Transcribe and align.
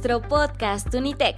nuestro 0.00 0.26
podcast 0.26 0.94
Unitec. 0.94 1.36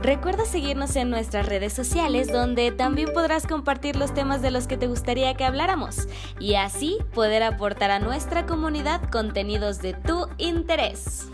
Recuerda 0.00 0.46
seguirnos 0.46 0.96
en 0.96 1.10
nuestras 1.10 1.44
redes 1.44 1.74
sociales 1.74 2.32
donde 2.32 2.72
también 2.72 3.12
podrás 3.12 3.46
compartir 3.46 3.96
los 3.96 4.14
temas 4.14 4.40
de 4.40 4.50
los 4.50 4.66
que 4.66 4.78
te 4.78 4.86
gustaría 4.86 5.34
que 5.34 5.44
habláramos 5.44 6.08
y 6.38 6.54
así 6.54 6.96
poder 7.12 7.42
aportar 7.42 7.90
a 7.90 7.98
nuestra 7.98 8.46
comunidad 8.46 9.02
contenidos 9.10 9.82
de 9.82 9.92
tu 9.92 10.28
interés. 10.38 11.26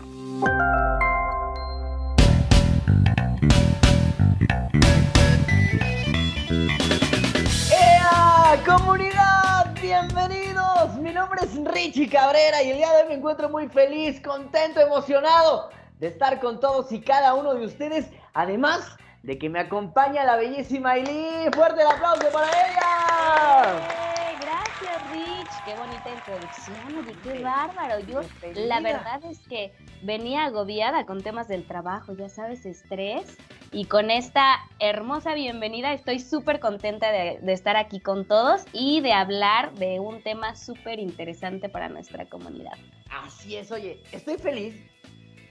¡Ea! 7.71 8.61
¡Comunidad! 8.65 9.73
¡Bienvenidos! 9.81 10.97
Mi 10.99 11.13
nombre 11.13 11.39
es 11.43 11.55
Richie 11.73 12.09
Cabrera 12.09 12.61
y 12.61 12.71
el 12.71 12.77
día 12.77 12.91
de 12.91 13.03
hoy 13.03 13.07
me 13.07 13.13
encuentro 13.13 13.47
muy 13.47 13.69
feliz, 13.69 14.19
contento, 14.19 14.81
emocionado 14.81 15.69
de 15.99 16.07
estar 16.07 16.39
con 16.39 16.59
todos 16.59 16.91
y 16.91 17.01
cada 17.01 17.33
uno 17.33 17.53
de 17.55 17.65
ustedes. 17.65 18.09
Además 18.33 18.97
de 19.23 19.37
que 19.37 19.49
me 19.49 19.59
acompaña 19.59 20.23
la 20.23 20.35
bellísima 20.35 20.91
Aileen. 20.91 21.51
¡Fuerte 21.53 21.81
el 21.81 21.87
aplauso 21.87 22.29
para 22.31 22.47
ella! 22.47 23.79
¡Eh! 23.79 24.37
Gracias, 24.39 25.11
Rich. 25.11 25.65
Qué 25.65 25.75
bonita 25.75 26.09
introducción. 26.09 26.97
Oye, 26.97 27.15
qué 27.23 27.43
bárbaro. 27.43 27.99
Yo, 28.01 28.21
la 28.55 28.79
verdad 28.79 29.21
es 29.25 29.39
que 29.47 29.73
venía 30.03 30.45
agobiada 30.45 31.05
con 31.05 31.21
temas 31.21 31.47
del 31.47 31.65
trabajo, 31.65 32.13
ya 32.13 32.29
sabes, 32.29 32.65
estrés. 32.65 33.37
Y 33.73 33.85
con 33.85 34.11
esta 34.11 34.59
hermosa 34.79 35.33
bienvenida 35.33 35.91
estoy 35.91 36.19
súper 36.19 36.61
contenta 36.61 37.11
de, 37.11 37.39
de 37.41 37.51
estar 37.51 37.75
aquí 37.75 37.99
con 37.99 38.25
todos 38.25 38.63
y 38.71 39.01
de 39.01 39.11
hablar 39.11 39.73
de 39.73 39.99
un 39.99 40.23
tema 40.23 40.55
súper 40.55 40.99
interesante 40.99 41.67
para 41.67 41.89
nuestra 41.89 42.25
comunidad. 42.29 42.77
Así 43.09 43.57
es, 43.57 43.69
oye, 43.71 44.01
estoy 44.13 44.37
feliz. 44.37 44.75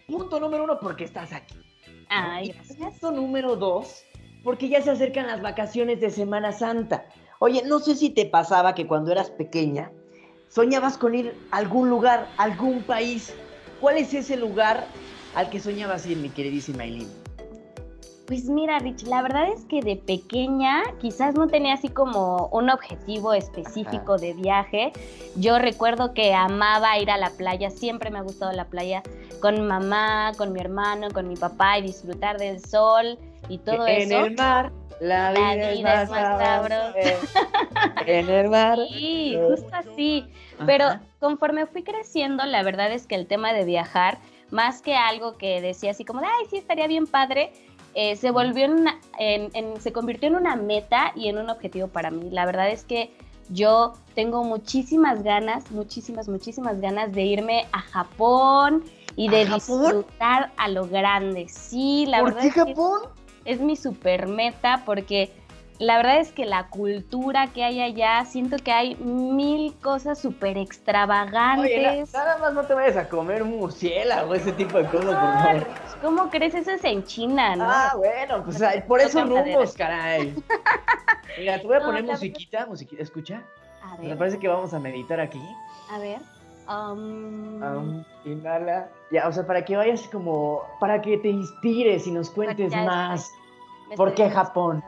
Punto 0.07 0.39
número 0.41 0.65
uno, 0.65 0.79
porque 0.81 1.05
estás 1.05 1.33
aquí. 1.33 1.55
Ay, 2.09 2.49
gracias. 2.49 2.79
Punto 2.79 3.11
número 3.13 3.57
dos, 3.57 4.05
porque 4.45 4.69
ya 4.69 4.81
se 4.83 4.91
acercan 4.91 5.27
las 5.27 5.43
vacaciones 5.43 6.01
de 6.01 6.11
Semana 6.11 6.53
Santa. 6.53 7.07
Oye, 7.39 7.63
no 7.67 7.81
sé 7.81 7.97
si 7.97 8.11
te 8.11 8.27
pasaba 8.27 8.75
que 8.75 8.87
cuando 8.87 9.13
eras 9.13 9.31
pequeña 9.31 9.91
soñabas 10.49 10.97
con 10.97 11.15
ir 11.15 11.37
a 11.51 11.59
algún 11.59 11.91
lugar, 11.91 12.29
a 12.37 12.45
algún 12.45 12.83
país. 12.83 13.35
¿Cuál 13.81 13.99
es 13.99 14.15
ese 14.15 14.37
lugar 14.37 14.87
al 15.35 15.51
que 15.51 15.61
soñabas 15.61 16.07
ir, 16.07 16.17
mi 16.17 16.31
queridísima 16.31 16.85
Aileen? 16.85 17.26
Pues 18.27 18.47
mira, 18.47 18.81
Rich, 18.81 19.05
la 19.05 19.23
verdad 19.23 19.49
es 19.53 19.65
que 19.67 19.83
de 19.83 19.95
pequeña 19.97 20.83
quizás 21.01 21.37
no 21.37 21.47
tenía 21.47 21.75
así 21.75 21.89
como 21.89 22.49
un 22.51 22.71
objetivo 22.71 23.33
específico 23.33 24.19
de 24.19 24.33
viaje. 24.35 24.93
Yo 25.37 25.61
recuerdo 25.61 26.13
que 26.13 26.35
amaba 26.35 26.99
ir 26.99 27.11
a 27.13 27.19
la 27.19 27.31
playa, 27.31 27.71
siempre 27.71 28.11
me 28.11 28.19
ha 28.19 28.23
gustado 28.23 28.51
la 28.51 28.65
playa 28.65 29.05
con 29.41 29.55
mi 29.55 29.61
mamá, 29.63 30.33
con 30.37 30.53
mi 30.53 30.61
hermano, 30.61 31.09
con 31.13 31.29
mi 31.29 31.37
papá 31.37 31.79
y 31.79 31.83
disfrutar 31.83 32.37
del 32.39 32.59
sol 32.61 33.17
y 33.49 33.59
todo 33.59 33.87
en 33.87 34.01
eso. 34.03 34.25
el 34.25 34.35
mar, 34.37 34.73
la 35.01 35.31
La 35.31 35.55
vida, 35.55 35.73
es 35.73 35.83
más 35.83 36.09
sabrosa. 36.09 36.95
en 38.07 38.29
el 38.29 38.49
mar. 38.49 38.79
Sí, 38.89 39.39
justo 39.49 39.69
así. 39.73 40.27
Pero 40.67 40.87
Ajá. 40.87 41.03
conforme 41.21 41.67
fui 41.67 41.85
creciendo, 41.85 42.45
la 42.45 42.65
verdad 42.65 42.91
es 42.91 43.07
que 43.07 43.15
el 43.15 43.27
tema 43.29 43.53
de 43.53 43.65
viajar, 43.65 44.19
más 44.51 44.83
que 44.83 44.97
algo 44.97 45.37
que 45.37 45.61
decía 45.61 45.91
así 45.93 46.05
como, 46.05 46.21
de, 46.21 46.27
ay, 46.27 46.47
sí, 46.51 46.57
estaría 46.57 46.87
bien 46.87 47.07
padre, 47.07 47.53
eh, 47.99 48.15
se 48.17 48.31
volvió 48.31 48.67
en 48.67 48.75
una, 48.75 49.01
en- 49.19 49.51
en- 49.55 49.81
se 49.81 49.91
convirtió 49.91 50.29
en 50.29 50.37
una 50.37 50.55
meta 50.55 51.13
y 51.17 51.29
en 51.29 51.39
un 51.39 51.49
objetivo 51.49 51.89
para 51.89 52.11
mí. 52.11 52.29
La 52.31 52.45
verdad 52.45 52.69
es 52.69 52.85
que 52.85 53.11
yo 53.49 53.95
tengo 54.15 54.45
muchísimas 54.45 55.23
ganas, 55.23 55.71
muchísimas, 55.71 56.29
muchísimas 56.29 56.79
ganas 56.81 57.13
de 57.13 57.23
irme 57.23 57.67
a 57.73 57.81
Japón 57.81 58.85
y 59.17 59.29
de 59.31 59.43
¿A 59.43 59.47
Japón? 59.47 59.81
disfrutar 59.81 60.53
a 60.59 60.69
lo 60.69 60.87
grande. 60.87 61.47
Sí, 61.49 62.05
la 62.07 62.21
¿Por 62.21 62.35
verdad 62.35 62.43
qué 62.43 62.49
es 62.49 62.55
que 62.55 62.61
Japón? 62.75 63.01
es 63.47 63.61
mi 63.61 63.77
super 63.77 64.27
meta 64.27 64.83
porque 64.85 65.31
la 65.79 65.97
verdad 65.99 66.19
es 66.21 66.33
que 66.33 66.45
la 66.47 66.69
cultura 66.69 67.49
que 67.53 67.65
hay 67.65 67.81
allá, 67.81 68.25
siento 68.25 68.57
que 68.59 68.73
hay 68.73 68.95
mil 68.97 69.75
cosas 69.81 70.19
súper 70.19 70.57
Oye, 70.57 70.63
extravagantes. 70.63 72.13
na- 72.13 72.25
nada 72.25 72.39
más 72.39 72.55
no 72.55 72.65
te 72.67 72.75
vayas 72.75 72.97
a 72.97 73.09
comer 73.09 73.43
un 73.43 73.51
murciélago, 73.59 74.35
ese 74.35 74.53
tipo 74.53 74.79
de 74.79 74.85
cosas, 74.89 75.15
por 75.17 75.43
favor. 75.43 75.67
¿Cómo 76.01 76.31
crees? 76.31 76.55
Eso 76.55 76.71
es 76.73 76.85
en 76.85 77.05
China, 77.05 77.57
¿no? 77.57 77.65
Ah, 77.69 77.93
bueno, 77.97 78.43
pues 78.45 78.61
ay, 78.63 78.83
por 78.87 79.01
madera. 79.29 79.43
rumbos, 79.45 79.75
caray. 79.75 80.35
Mira, 81.39 81.61
te 81.61 81.67
voy 81.67 81.77
a 81.77 81.81
No, 81.81 81.87
poner 81.87 82.05
la 82.05 82.13
musiquita, 82.13 82.67
musiquita, 82.67 83.03
escucha. 83.03 83.43
a 83.83 83.97
Me 83.99 84.09
ver, 84.09 84.19
parece 84.19 84.39
que 84.39 84.49
vamos 84.49 84.73
a 84.73 84.79
meditar 84.79 85.21
aquí. 85.21 85.41
a 85.93 85.99
ver. 85.99 86.19
um, 86.69 88.03
inhala. 88.25 88.89
Ya, 89.11 89.29
o 89.29 89.33
sea, 89.33 89.47
para 89.47 89.65
que 89.65 89.77
vayas 89.77 90.03
como, 90.09 90.63
para 90.81 91.01
que 91.03 91.19
te 91.19 91.29
inspires 91.29 92.07
y 92.07 92.11
nos 92.13 92.31
cuentes 92.31 92.75
más. 92.75 93.31
me 93.89 93.97
¿Por 93.97 94.15
qué 94.15 94.31
Japón. 94.31 94.83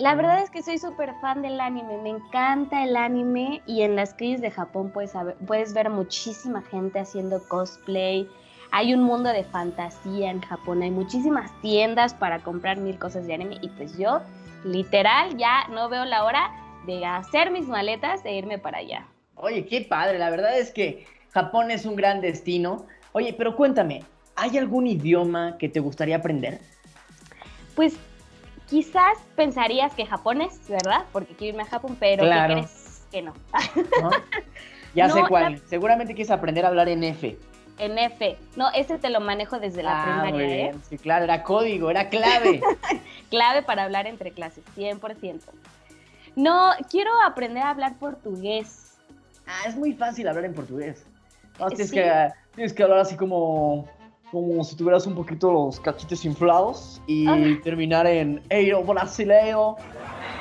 La 0.00 0.14
verdad 0.14 0.42
es 0.42 0.48
que 0.48 0.62
soy 0.62 0.78
súper 0.78 1.12
fan 1.20 1.42
del 1.42 1.60
anime, 1.60 1.98
me 1.98 2.08
encanta 2.08 2.84
el 2.84 2.96
anime 2.96 3.60
y 3.66 3.82
en 3.82 3.96
las 3.96 4.14
calles 4.14 4.40
de 4.40 4.50
Japón 4.50 4.90
puedes, 4.94 5.10
saber- 5.10 5.36
puedes 5.46 5.74
ver 5.74 5.90
muchísima 5.90 6.62
gente 6.62 7.00
haciendo 7.00 7.46
cosplay. 7.48 8.26
Hay 8.70 8.94
un 8.94 9.02
mundo 9.02 9.28
de 9.28 9.44
fantasía 9.44 10.30
en 10.30 10.40
Japón, 10.40 10.80
hay 10.80 10.90
muchísimas 10.90 11.52
tiendas 11.60 12.14
para 12.14 12.38
comprar 12.38 12.78
mil 12.78 12.98
cosas 12.98 13.26
de 13.26 13.34
anime 13.34 13.58
y 13.60 13.68
pues 13.68 13.98
yo 13.98 14.22
literal 14.64 15.36
ya 15.36 15.68
no 15.68 15.90
veo 15.90 16.06
la 16.06 16.24
hora 16.24 16.50
de 16.86 17.04
hacer 17.04 17.50
mis 17.50 17.68
maletas 17.68 18.24
e 18.24 18.34
irme 18.34 18.56
para 18.56 18.78
allá. 18.78 19.06
Oye, 19.34 19.66
qué 19.66 19.82
padre, 19.82 20.18
la 20.18 20.30
verdad 20.30 20.58
es 20.58 20.70
que 20.70 21.06
Japón 21.32 21.70
es 21.70 21.84
un 21.84 21.96
gran 21.96 22.22
destino. 22.22 22.86
Oye, 23.12 23.34
pero 23.34 23.54
cuéntame, 23.54 24.02
¿hay 24.34 24.56
algún 24.56 24.86
idioma 24.86 25.58
que 25.58 25.68
te 25.68 25.80
gustaría 25.80 26.16
aprender? 26.16 26.58
Pues 27.76 27.98
quizás 28.70 29.18
pensarías 29.36 29.92
que 29.94 30.06
japonés, 30.06 30.60
¿verdad? 30.68 31.04
Porque 31.12 31.34
quiero 31.34 31.50
irme 31.54 31.62
a 31.64 31.66
Japón, 31.66 31.96
pero 31.98 32.22
Claro. 32.24 32.54
¿qué 32.54 32.60
crees 32.62 33.02
que 33.10 33.22
no? 33.22 33.34
¿No? 34.00 34.10
Ya 34.94 35.08
sé 35.10 35.24
cuál. 35.28 35.60
Seguramente 35.66 36.14
quieres 36.14 36.30
aprender 36.30 36.64
a 36.64 36.68
hablar 36.68 36.88
en 36.88 37.02
F. 37.04 37.36
En 37.78 37.98
F. 37.98 38.36
No, 38.56 38.70
ese 38.72 38.98
te 38.98 39.10
lo 39.10 39.20
manejo 39.20 39.58
desde 39.58 39.82
la 39.82 40.02
Ah, 40.02 40.04
muy 40.24 40.32
primaria, 40.32 40.54
¿eh? 40.54 40.56
bien. 40.70 40.82
Sí, 40.88 40.98
claro, 40.98 41.24
era 41.24 41.42
código, 41.42 41.90
era 41.90 42.08
clave. 42.08 42.60
Clave 43.30 43.62
para 43.62 43.84
hablar 43.84 44.06
entre 44.06 44.32
clases, 44.32 44.64
100%. 44.76 45.40
No, 46.36 46.70
quiero 46.90 47.10
aprender 47.24 47.62
a 47.62 47.70
hablar 47.70 47.94
portugués. 47.98 48.94
ah, 49.46 49.62
es 49.66 49.76
muy 49.76 49.92
fácil 49.94 50.28
hablar 50.28 50.44
en 50.44 50.54
portugués. 50.54 51.04
No, 51.58 51.68
tienes, 51.68 51.88
Sí. 51.90 51.96
que, 51.96 52.28
tienes 52.54 52.72
que 52.72 52.82
hablar 52.82 52.98
así 53.00 53.16
como, 53.16 53.88
como 54.30 54.62
si 54.64 54.76
tuvieras 54.76 55.06
un 55.06 55.14
poquito 55.14 55.50
los 55.52 55.80
cachitos 55.80 56.24
inflados 56.24 57.00
y 57.06 57.26
Ah. 57.28 57.60
terminar 57.64 58.06
en 58.06 58.42
Eiro 58.48 58.82
brasileiro, 58.84 59.76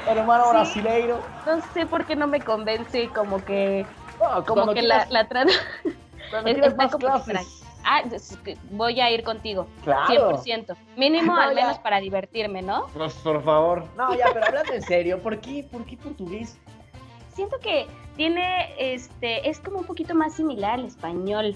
hermano 0.07 0.43
Sí. 0.45 0.49
brasileiro. 0.51 1.19
No 1.45 1.61
sé 1.73 1.85
por 1.85 2.05
qué 2.05 2.15
no 2.15 2.27
me 2.27 2.39
convence 2.39 3.09
como 3.09 3.43
que, 3.43 3.85
Ah, 4.21 4.43
como 4.45 4.73
que 4.73 4.81
la, 4.81 5.05
quieras- 5.07 5.11
la 5.11 5.29
trad- 5.29 5.49
cuando 6.31 6.49
es- 6.49 6.75
más 6.75 6.95
clases. 6.95 7.63
Ah, 7.85 8.01
voy 8.71 8.99
a 8.99 9.09
ir 9.09 9.23
contigo, 9.23 9.65
Claro. 9.83 10.05
100%. 10.07 10.75
Mínimo 10.97 11.33
No, 11.33 11.41
al 11.41 11.55
ya. 11.55 11.61
menos 11.61 11.79
para 11.79 11.99
divertirme, 11.99 12.61
¿no? 12.61 12.85
Pues, 12.93 13.13
por 13.15 13.41
favor. 13.43 13.85
No, 13.97 14.13
ya, 14.15 14.25
pero 14.33 14.45
hablando 14.45 14.73
en 14.73 14.81
serio, 14.83 15.19
¿por 15.23 15.39
qué, 15.39 15.65
por 15.71 15.85
qué 15.85 15.97
portugués? 15.97 16.59
Siento 17.33 17.57
que 17.59 17.87
tiene, 18.17 18.73
este, 18.77 19.49
es 19.49 19.59
como 19.61 19.79
un 19.79 19.85
poquito 19.85 20.13
más 20.13 20.33
similar 20.33 20.73
al 20.73 20.85
español. 20.85 21.55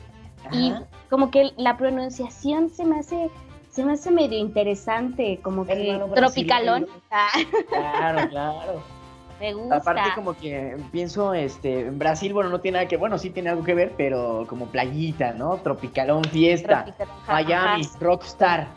Y 0.51 0.73
como 1.09 1.31
que 1.31 1.51
la 1.57 1.77
pronunciación 1.77 2.69
se 2.69 2.85
me 2.85 2.99
hace, 2.99 3.29
se 3.69 3.83
me 3.85 3.93
hace 3.93 4.11
medio 4.11 4.37
interesante, 4.37 5.39
como 5.41 5.65
que 5.65 5.99
tropicalón. 6.15 6.87
Ah, 7.11 7.29
Claro, 7.69 8.29
claro. 8.29 8.83
me 9.39 9.53
gusta. 9.53 9.75
Aparte 9.77 10.09
como 10.15 10.35
que 10.35 10.77
pienso, 10.91 11.33
este, 11.33 11.87
en 11.87 11.99
Brasil, 11.99 12.33
bueno, 12.33 12.49
no 12.49 12.59
tiene 12.59 12.77
nada 12.79 12.87
que, 12.87 12.97
bueno, 12.97 13.17
sí 13.17 13.29
tiene 13.29 13.49
algo 13.49 13.63
que 13.63 13.73
ver, 13.73 13.93
pero 13.97 14.45
como 14.47 14.67
playita, 14.67 15.33
¿no? 15.33 15.57
Tropicalón, 15.57 16.23
fiesta, 16.25 16.85
Tropicalón, 16.85 17.15
Miami, 17.27 17.87
rockstar. 17.99 18.67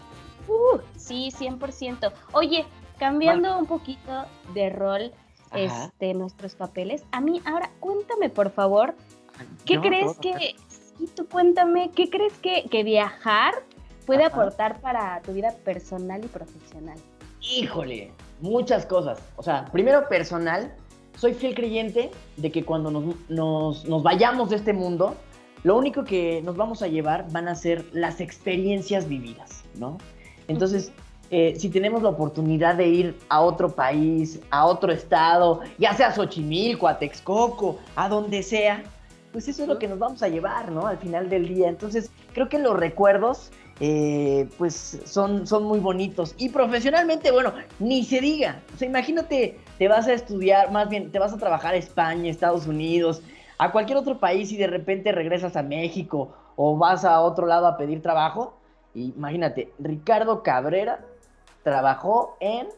Uh, 0.49 0.79
sí, 0.97 1.31
100%. 1.37 2.13
Oye, 2.33 2.65
cambiando 2.99 3.59
un 3.59 3.67
poquito 3.67 4.27
de 4.55 4.71
rol, 4.71 5.13
Ajá. 5.51 5.87
este, 5.87 6.15
nuestros 6.15 6.55
papeles. 6.55 7.05
A 7.13 7.21
mí, 7.21 7.43
ahora, 7.45 7.71
cuéntame, 7.81 8.31
por 8.31 8.51
favor, 8.51 8.95
¿qué 9.65 9.81
crees 9.81 10.19
todo, 10.19 10.21
que, 10.21 10.55
sí, 10.99 11.07
tú 11.15 11.27
cuéntame, 11.29 11.91
¿qué 11.95 12.09
crees 12.11 12.33
que, 12.35 12.65
que 12.71 12.83
viajar 12.83 13.55
puede 14.07 14.25
Ajá. 14.25 14.35
aportar 14.41 14.81
para 14.81 15.21
tu 15.23 15.33
vida 15.33 15.55
personal 15.65 16.25
y 16.25 16.29
profesional? 16.29 16.99
Híjole, 17.41 18.13
muchas 18.41 18.87
cosas. 18.87 19.19
O 19.37 19.43
sea, 19.43 19.67
primero 19.73 20.09
personal, 20.09 20.75
soy 21.17 21.35
fiel 21.35 21.55
creyente 21.55 22.11
de 22.37 22.51
que 22.53 22.65
cuando 22.65 22.91
nos, 22.91 23.15
nos- 23.29 23.85
nos 23.87 24.03
vayamos 24.03 24.51
de 24.51 24.57
este 24.57 24.73
mundo, 24.73 25.15
lo 25.65 25.77
único 25.77 26.05
que 26.05 26.43
nos 26.43 26.57
vamos 26.57 26.83
a 26.83 26.87
llevar 26.89 27.27
van 27.33 27.49
a 27.49 27.55
ser 27.55 27.85
las 27.93 28.21
experiencias 28.21 29.09
vividas, 29.09 29.65
¿no? 29.77 29.99
Entonces, 30.49 30.93
eh, 31.31 31.55
si 31.59 31.71
tenemos 31.71 32.03
la 32.03 32.11
oportunidad 32.11 32.77
de 32.77 32.87
ir 32.87 33.19
a 33.29 33.41
otro 33.41 33.75
país, 33.75 34.39
a 34.51 34.65
otro 34.67 34.93
estado, 34.93 35.61
ya 35.79 35.93
sea 35.95 36.09
a 36.09 36.13
Xochimilco, 36.15 36.87
a 36.87 36.99
Texcoco, 37.01 37.79
a 37.97 38.09
donde 38.09 38.45
sea, 38.45 38.85
pues 39.37 39.49
eso 39.49 39.65
es 39.65 39.69
lo 39.69 39.79
que 39.79 39.87
nos 39.87 39.99
vamos 39.99 40.23
a 40.23 40.29
llevar, 40.29 40.73
¿no? 40.73 40.87
Al 40.87 40.97
final 40.97 41.29
del 41.29 41.47
día. 41.47 41.69
Entonces, 41.69 42.11
creo 42.33 42.49
que 42.49 42.59
los 42.59 42.75
recuerdos 42.75 43.53
eh, 43.81 44.49
pues 44.57 44.99
son, 45.05 45.47
son 45.47 45.65
muy 45.65 45.79
bonitos. 45.79 46.35
Y 46.39 46.49
profesionalmente, 46.49 47.31
bueno, 47.31 47.53
ni 47.79 48.03
se 48.03 48.23
diga. 48.23 48.63
O 48.75 48.79
sea, 48.79 48.89
imagínate, 48.89 49.59
te 49.77 49.89
vas 49.89 50.07
a 50.07 50.15
estudiar, 50.15 50.73
más 50.73 50.89
bien, 50.89 51.13
te 51.13 51.19
vas 51.19 51.35
a 51.35 51.37
trabajar 51.37 51.75
a 51.75 51.77
España, 51.77 52.31
Estados 52.31 52.67
Unidos, 52.67 53.21
a 53.59 53.73
cualquier 53.73 53.99
otro 53.99 54.19
país 54.19 54.51
y 54.53 54.57
de 54.57 54.69
repente 54.69 55.13
regresas 55.13 55.55
a 55.55 55.63
México 55.63 56.35
o 56.57 56.79
vas 56.79 57.05
a 57.05 57.21
otro 57.21 57.45
lado 57.45 57.67
a 57.67 57.77
pedir 57.77 58.01
trabajo. 58.01 58.57
Imagínate, 58.95 59.71
Ricardo 59.79 60.43
Cabrera 60.43 61.05
trabajó 61.63 62.39
en, 62.41 62.69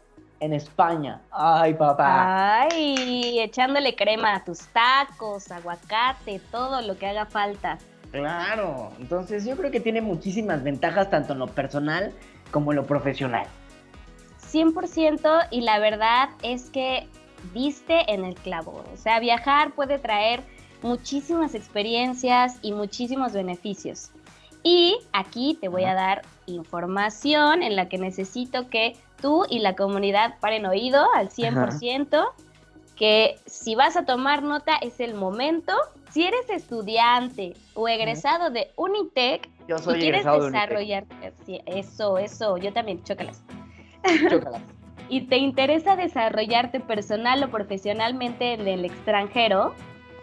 en 0.41 0.53
España. 0.53 1.21
Ay, 1.31 1.75
papá. 1.75 2.63
Ay, 2.63 3.41
echándole 3.41 3.95
crema 3.95 4.37
a 4.37 4.45
tus 4.45 4.61
tacos, 4.69 5.51
aguacate, 5.51 6.41
todo 6.51 6.81
lo 6.83 6.97
que 6.97 7.07
haga 7.07 7.27
falta. 7.27 7.79
Claro, 8.11 8.91
entonces 8.99 9.45
yo 9.45 9.57
creo 9.57 9.71
que 9.71 9.81
tiene 9.81 10.01
muchísimas 10.01 10.63
ventajas 10.63 11.11
tanto 11.11 11.35
en 11.35 11.41
lo 11.41 11.47
personal 11.47 12.13
como 12.51 12.73
en 12.73 12.77
lo 12.77 12.87
profesional. 12.87 13.47
100% 14.51 15.49
y 15.51 15.61
la 15.61 15.79
verdad 15.79 16.31
es 16.43 16.71
que 16.71 17.07
viste 17.53 18.11
en 18.13 18.25
el 18.25 18.35
clavo. 18.35 18.85
O 18.93 18.97
sea, 18.97 19.21
viajar 19.21 19.73
puede 19.73 19.99
traer 19.99 20.43
muchísimas 20.83 21.55
experiencias 21.55 22.57
y 22.63 22.73
muchísimos 22.73 23.33
beneficios. 23.33 24.11
Y 24.63 24.99
aquí 25.13 25.57
te 25.61 25.69
voy 25.69 25.85
a 25.85 25.95
dar 25.95 26.23
información 26.47 27.63
en 27.63 27.77
la 27.77 27.89
que 27.89 27.99
necesito 27.99 28.69
que 28.71 28.97
tú 29.21 29.45
y 29.49 29.61
la 29.61 29.77
comunidad 29.77 30.39
paren 30.41 30.67
oído 30.67 31.07
al 31.15 31.29
100%, 31.29 32.25
que 32.97 33.37
si 33.47 33.75
vas 33.75 33.97
a 33.97 34.05
tomar 34.05 34.43
nota 34.43 34.77
es 34.77 35.01
el 35.01 35.15
momento. 35.15 35.73
Si 36.11 36.25
eres 36.25 36.49
estudiante 36.51 37.55
o 37.75 37.87
egresado 37.87 38.51
de 38.51 38.71
Unitec 38.77 39.49
yo 39.69 39.79
soy 39.79 39.99
y 39.99 40.01
quieres 40.01 40.21
egresado 40.23 40.47
desarrollar, 40.47 41.05
sí, 41.45 41.61
eso, 41.67 42.19
eso, 42.19 42.57
yo 42.57 42.73
también, 42.73 43.03
chócalas. 43.05 43.43
Chócalas. 44.31 44.63
y 45.09 45.23
te 45.23 45.37
interesa 45.37 45.97
desarrollarte 45.97 46.81
personal 46.81 47.43
o 47.43 47.51
profesionalmente 47.51 48.55
en 48.55 48.67
el 48.67 48.85
extranjero, 48.85 49.75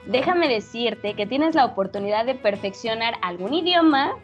déjame 0.05 0.47
decirte 0.47 1.13
que 1.15 1.25
tienes 1.25 1.55
la 1.55 1.65
oportunidad 1.65 2.25
de 2.25 2.35
perfeccionar 2.35 3.15
algún 3.21 3.53
idioma, 3.53 4.15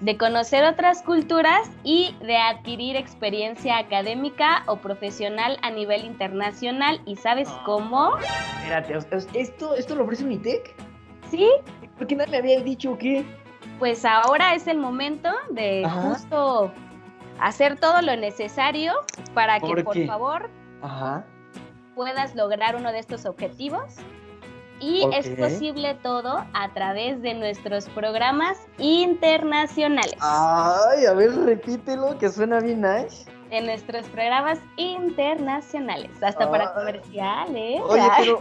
de 0.00 0.16
conocer 0.18 0.64
otras 0.64 1.02
culturas 1.02 1.70
y 1.82 2.14
de 2.20 2.36
adquirir 2.36 2.96
experiencia 2.96 3.78
académica 3.78 4.62
o 4.66 4.76
profesional 4.76 5.58
a 5.62 5.70
nivel 5.70 6.04
internacional. 6.04 7.00
¿Y 7.06 7.16
sabes 7.16 7.48
cómo? 7.64 8.10
Espérate, 8.58 8.96
¿esto, 9.34 9.74
¿esto 9.74 9.94
lo 9.94 10.04
ofrece 10.04 10.24
Unitec? 10.24 10.74
Sí, 11.30 11.48
¿Por 11.96 12.06
qué 12.06 12.14
no 12.16 12.26
me 12.26 12.36
había 12.36 12.60
dicho 12.60 12.96
que? 12.98 13.24
pues 13.78 14.04
ahora 14.06 14.54
es 14.54 14.66
el 14.68 14.78
momento 14.78 15.28
de 15.50 15.84
Ajá. 15.84 16.00
justo 16.02 16.72
hacer 17.40 17.78
todo 17.78 18.00
lo 18.00 18.16
necesario 18.16 18.94
para 19.34 19.60
que 19.60 19.66
¿Por 19.66 19.84
por 19.84 19.92
qué? 19.94 20.06
favor 20.06 20.48
Ajá. 20.82 21.26
puedas 21.94 22.34
lograr 22.34 22.76
uno 22.76 22.92
de 22.92 23.00
estos 23.00 23.26
objetivos. 23.26 23.96
Y 24.80 25.06
es 25.14 25.28
posible 25.30 25.94
todo 26.02 26.44
a 26.52 26.74
través 26.74 27.22
de 27.22 27.34
nuestros 27.34 27.88
programas 27.90 28.58
internacionales. 28.78 30.16
Ay, 30.20 31.06
a 31.06 31.14
ver, 31.14 31.34
repítelo, 31.34 32.18
que 32.18 32.28
suena 32.28 32.60
bien 32.60 32.82
nice. 32.82 33.24
De 33.50 33.62
nuestros 33.62 34.06
programas 34.08 34.58
internacionales. 34.76 36.10
Hasta 36.20 36.50
para 36.50 36.74
comerciales. 36.74 37.80
Oye, 37.88 38.02
pero, 38.18 38.40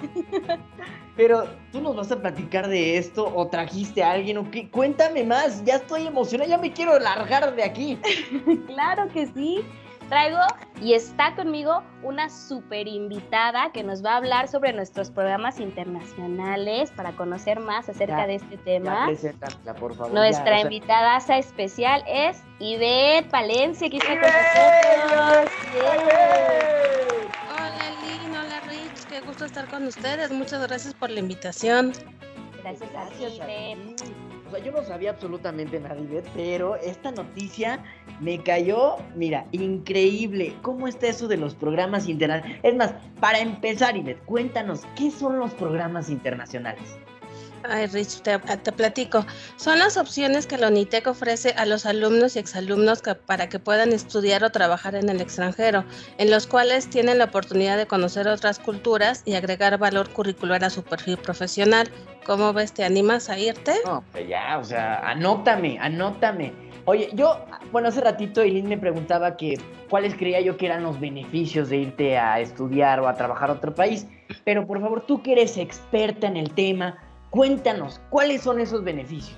pero, 1.16 1.48
¿tú 1.72 1.80
nos 1.80 1.96
vas 1.96 2.12
a 2.12 2.20
platicar 2.20 2.68
de 2.68 2.98
esto 2.98 3.32
o 3.34 3.48
trajiste 3.48 4.04
a 4.04 4.12
alguien 4.12 4.38
o 4.38 4.52
qué? 4.52 4.70
Cuéntame 4.70 5.24
más, 5.24 5.64
ya 5.64 5.76
estoy 5.76 6.08
emocionada, 6.08 6.50
ya 6.50 6.58
me 6.58 6.74
quiero 6.74 7.00
largar 7.00 7.56
de 7.56 7.64
aquí. 7.64 8.00
Claro 8.68 9.08
que 9.14 9.28
sí. 9.28 9.64
Traigo 10.10 10.40
y 10.82 10.94
está 10.94 11.36
conmigo 11.36 11.82
una 12.04 12.30
super 12.30 12.88
invitada 12.88 13.72
que 13.72 13.84
nos 13.84 14.04
va 14.06 14.14
a 14.14 14.18
hablar 14.18 14.48
sobre 14.48 14.72
nuestros 14.74 15.10
programas 15.10 15.60
internacionales 15.60 16.92
para 16.92 17.12
conocer 17.14 17.60
más 17.60 17.90
acerca 17.90 18.20
Ya, 18.22 18.28
de 18.28 18.36
este 18.36 18.58
tema. 18.58 19.06
preséntatela, 19.08 19.74
por 19.76 19.96
favor. 19.96 20.14
Nuestra 20.14 20.46
ya, 20.46 20.52
o 20.52 20.56
sea, 20.56 20.62
invitada 20.62 21.18
especial 21.38 22.04
es 22.08 22.42
Ivette 22.60 23.30
Palencia, 23.30 23.90
que 23.90 23.98
está 23.98 24.10
con 24.10 24.30
nosotros. 24.30 25.52
¡Yay! 25.74 27.28
Hola 27.52 27.90
Lynn, 28.02 28.36
hola 28.36 28.60
Rich, 28.70 29.06
qué 29.10 29.22
gusto 29.22 29.46
estar 29.46 29.68
con 29.68 29.86
ustedes. 29.88 30.32
Muchas 30.32 30.62
gracias 30.68 30.94
por 30.94 31.10
la 31.10 31.20
invitación. 31.20 31.94
Gracias 32.64 32.90
a 32.96 33.08
ti, 33.10 33.16
Gracias 33.22 33.40
a 33.40 33.44
Ivette. 33.46 33.96
ti. 33.96 34.04
O 34.04 34.25
yo 34.58 34.72
no 34.72 34.84
sabía 34.84 35.12
absolutamente 35.12 35.80
nada, 35.80 35.96
pero 36.34 36.76
esta 36.78 37.12
noticia 37.12 37.84
me 38.20 38.42
cayó, 38.42 38.98
mira, 39.16 39.46
increíble. 39.52 40.54
¿Cómo 40.62 40.88
está 40.88 41.08
eso 41.08 41.28
de 41.28 41.38
los 41.38 41.56
programas 41.56 42.08
internacionales? 42.08 42.60
Es 42.64 42.76
más, 42.76 42.94
para 43.20 43.40
empezar, 43.40 43.98
Ivette, 43.98 44.24
cuéntanos, 44.26 44.84
¿qué 44.96 45.12
son 45.12 45.40
los 45.40 45.54
programas 45.54 46.10
internacionales? 46.10 46.98
Ay 47.70 47.88
Rich, 47.88 48.22
te, 48.22 48.40
platico. 48.72 49.26
Son 49.56 49.80
las 49.80 49.98
opciones 49.98 50.48
que 50.48 50.58
la 50.58 50.68
UNITEC 50.68 51.08
ofrece 51.08 51.54
a 51.58 51.66
los 51.66 51.86
alumnos 51.86 52.36
y 52.36 52.40
exalumnos 52.40 53.02
para 53.26 53.50
que 53.50 53.60
puedan 53.60 53.92
estudiar 53.92 54.44
o 54.44 54.52
trabajar 54.52 54.96
en 54.96 55.10
el 55.10 55.22
extranjero, 55.22 55.84
en 56.18 56.32
los 56.32 56.48
cuales 56.48 56.90
tienen 56.90 57.18
la 57.18 57.26
oportunidad 57.26 57.78
de 57.78 57.88
conocer 57.88 58.28
otras 58.28 58.60
culturas 58.60 59.24
y 59.26 59.36
agregar 59.36 59.78
valor 59.78 60.10
curricular 60.10 60.64
a 60.64 60.70
su 60.70 60.84
perfil 60.84 61.18
profesional. 61.18 61.90
¿Cómo 62.26 62.54
ves? 62.54 62.74
¿Te 62.74 62.84
animas 62.84 63.30
a 63.30 63.38
irte? 63.40 63.74
No, 63.86 64.04
pues 64.12 64.28
ya, 64.28 64.58
o 64.58 64.64
sea, 64.64 65.00
anótame, 65.00 65.78
anótame. 65.80 66.54
Oye, 66.88 67.10
yo, 67.14 67.44
bueno, 67.72 67.88
hace 67.88 68.02
ratito 68.02 68.42
Eileen 68.42 68.70
me 68.70 68.78
preguntaba 68.78 69.38
que 69.38 69.58
cuáles 69.90 70.16
creía 70.16 70.40
yo 70.42 70.56
que 70.56 70.68
eran 70.68 70.84
los 70.84 71.00
beneficios 71.00 71.70
de 71.70 71.78
irte 71.78 72.18
a 72.18 72.40
estudiar 72.40 73.00
o 73.00 73.08
a 73.08 73.16
trabajar 73.16 73.50
a 73.50 73.54
otro 73.54 73.74
país. 73.74 74.08
Pero 74.44 74.68
por 74.68 74.80
favor, 74.80 75.06
tú 75.08 75.24
que 75.24 75.32
eres 75.32 75.58
experta 75.58 76.28
en 76.28 76.38
el 76.38 76.52
tema, 76.52 76.98
cuéntanos, 77.36 78.00
¿cuáles 78.10 78.44
son 78.44 78.62
esos 78.62 78.82
beneficios? 78.84 79.36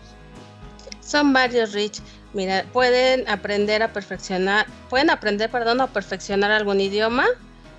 Son 1.02 1.34
varios, 1.34 1.74
Rich. 1.74 2.00
Mira, 2.34 2.64
pueden 2.72 3.28
aprender 3.28 3.82
a 3.82 3.92
perfeccionar, 3.92 4.68
pueden 4.90 5.10
aprender, 5.10 5.50
perdón, 5.50 5.82
a 5.82 5.88
perfeccionar 5.88 6.52
algún 6.52 6.80
idioma, 6.80 7.26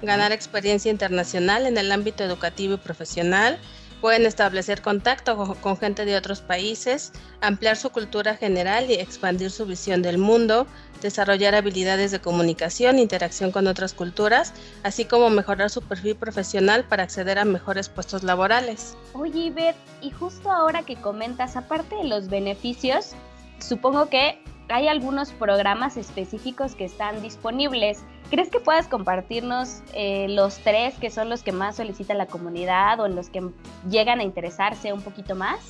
ganar 0.03 0.33
experiencia 0.33 0.91
internacional 0.91 1.67
en 1.67 1.79
el 1.79 1.93
ámbito 1.93 2.25
educativo 2.25 2.75
y 2.75 2.79
profesional, 2.79 3.61
pueden 4.01 4.27
establecer 4.27 4.83
contacto 4.83 5.57
con, 5.61 5.77
gente 5.77 6.05
de 6.05 6.17
otros 6.17 6.41
países, 6.41 7.13
ampliar 7.41 7.77
su 7.77 7.91
cultura 7.91 8.37
general 8.37 8.91
y 8.91 8.95
expandir 8.95 9.51
su 9.51 9.67
visión 9.67 10.03
del 10.03 10.19
mundo, 10.19 10.67
desarrollar 11.03 11.55
habilidades 11.55 12.11
de 12.11 12.21
comunicación, 12.21 12.99
interacción 12.99 13.51
con 13.51 13.67
otras 13.67 13.95
culturas, 13.95 14.53
así 14.83 15.05
como 15.05 15.31
mejorar 15.31 15.71
su 15.71 15.83
perfil 15.83 16.17
profesional 16.17 16.85
para 16.85 17.05
acceder 17.05 17.39
a 17.39 17.45
mejores 17.45 17.89
puestos 17.89 18.23
laborales. 18.23 18.97
Oye, 19.13 19.47
Ivette, 19.47 19.77
y 20.01 20.11
justo 20.11 20.51
ahora 20.51 20.83
que 20.83 20.97
comentas, 20.97 21.57
aparte 21.57 21.97
de 21.97 22.05
los 22.05 22.29
beneficios, 22.29 23.13
supongo 23.59 24.09
que 24.09 24.41
hay 24.69 24.89
algunos 24.89 25.33
programas 25.33 25.97
específicos 25.97 26.75
que 26.75 26.85
están 26.85 27.23
disponibles. 27.23 28.03
¿Crees 28.31 28.51
que 28.51 28.61
puedas 28.61 28.89
compartirnos 28.89 29.83
eh, 29.95 30.27
los 30.29 30.59
tres 30.59 30.95
que 30.97 31.11
son 31.11 31.31
los 31.31 31.43
que 31.43 31.53
más 31.53 31.77
solicita 31.77 32.13
la 32.15 32.27
comunidad 32.27 33.01
o 33.01 33.07
en 33.07 33.17
los 33.17 33.31
que 33.31 33.43
llegan 33.89 34.21
a 34.21 34.23
interesarse 34.23 34.93
un 34.93 35.01
poquito 35.01 35.35
más? 35.35 35.61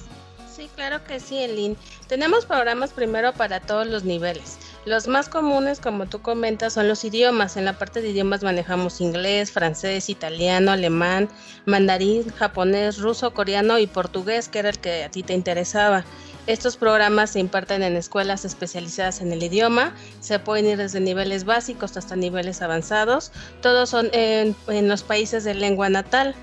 Sí, 0.58 0.68
claro 0.74 1.04
que 1.04 1.20
sí, 1.20 1.38
Elin. 1.38 1.76
Tenemos 2.08 2.44
programas 2.44 2.92
primero 2.92 3.32
para 3.32 3.60
todos 3.60 3.86
los 3.86 4.02
niveles. 4.02 4.58
Los 4.86 5.06
más 5.06 5.28
comunes, 5.28 5.78
como 5.78 6.06
tú 6.06 6.20
comentas, 6.20 6.72
son 6.72 6.88
los 6.88 7.04
idiomas. 7.04 7.56
En 7.56 7.64
la 7.64 7.74
parte 7.74 8.02
de 8.02 8.08
idiomas 8.08 8.42
manejamos 8.42 9.00
inglés, 9.00 9.52
francés, 9.52 10.08
italiano, 10.08 10.72
alemán, 10.72 11.28
mandarín, 11.64 12.28
japonés, 12.30 12.98
ruso, 12.98 13.32
coreano 13.34 13.78
y 13.78 13.86
portugués, 13.86 14.48
que 14.48 14.58
era 14.58 14.70
el 14.70 14.80
que 14.80 15.04
a 15.04 15.10
ti 15.10 15.22
te 15.22 15.34
interesaba. 15.34 16.04
Estos 16.48 16.78
programas 16.78 17.32
se 17.32 17.40
imparten 17.40 17.82
en 17.82 17.94
escuelas 17.94 18.46
especializadas 18.46 19.20
en 19.20 19.32
el 19.32 19.42
idioma, 19.42 19.94
se 20.20 20.38
pueden 20.38 20.64
ir 20.64 20.78
desde 20.78 20.98
niveles 20.98 21.44
básicos 21.44 21.94
hasta 21.98 22.16
niveles 22.16 22.62
avanzados, 22.62 23.32
todos 23.60 23.90
son 23.90 24.08
en, 24.14 24.56
los 24.88 25.02
países 25.02 25.44
de 25.44 25.52
lengua 25.52 25.90
natal. 25.90 26.34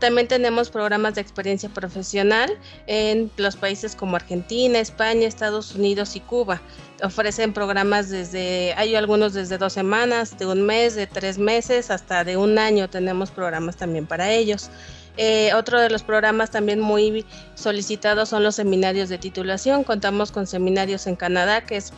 También 0.00 0.28
tenemos 0.28 0.68
programas 0.68 1.14
de 1.14 1.22
experiencia 1.22 1.70
profesional 1.70 2.58
en 2.86 3.30
los 3.38 3.56
países 3.56 3.96
como 3.96 4.16
Argentina, 4.16 4.80
España, 4.80 5.26
Estados 5.26 5.74
Unidos 5.74 6.14
y 6.14 6.20
Cuba. 6.20 6.60
Ofrecen 7.02 7.54
programas 7.54 8.10
desde, 8.10 8.74
hay 8.76 8.94
algunos 8.96 9.32
desde 9.32 9.56
dos 9.56 9.72
semanas, 9.72 10.38
de 10.38 10.44
un 10.44 10.60
mes, 10.60 10.94
de 10.94 11.06
tres 11.06 11.38
meses, 11.38 11.90
hasta 11.90 12.22
de 12.22 12.36
un 12.36 12.58
año 12.58 12.90
tenemos 12.90 13.30
programas 13.30 13.78
también 13.78 14.04
para 14.06 14.30
ellos. 14.30 14.68
Eh, 15.16 15.52
otro 15.54 15.80
de 15.80 15.90
los 15.90 16.02
programas 16.02 16.50
también 16.50 16.80
muy 16.80 17.24
solicitados 17.54 18.28
son 18.28 18.42
los 18.42 18.56
seminarios 18.56 19.08
de 19.08 19.18
titulación. 19.18 19.84
Contamos 19.84 20.32
con 20.32 20.46
seminarios 20.46 21.06
en 21.06 21.16
Canadá, 21.16 21.60
que 21.64 21.76
es 21.76 21.92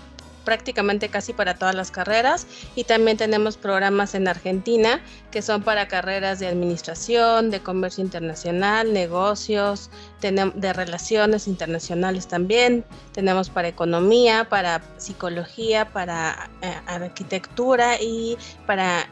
prácticamente 0.47 1.09
casi 1.09 1.33
para 1.33 1.55
todas 1.55 1.75
las 1.75 1.91
carreras 1.91 2.47
y 2.77 2.85
también 2.85 3.19
tenemos 3.19 3.57
programas 3.57 4.15
en 4.15 4.29
Argentina 4.29 5.01
que 5.33 5.43
son 5.43 5.63
para 5.63 5.89
carreras 5.89 6.39
de 6.39 6.47
administración, 6.47 7.51
de 7.51 7.61
comercio 7.61 8.03
internacional, 8.03 8.93
negocios, 8.93 9.91
de 10.21 10.73
relaciones 10.73 11.49
internacionales 11.49 12.29
también, 12.29 12.85
tenemos 13.13 13.51
para 13.51 13.67
economía, 13.67 14.49
para 14.49 14.81
psicología, 14.99 15.87
para 15.93 16.49
eh, 16.63 16.73
arquitectura 16.87 18.01
y 18.01 18.39
para 18.67 19.09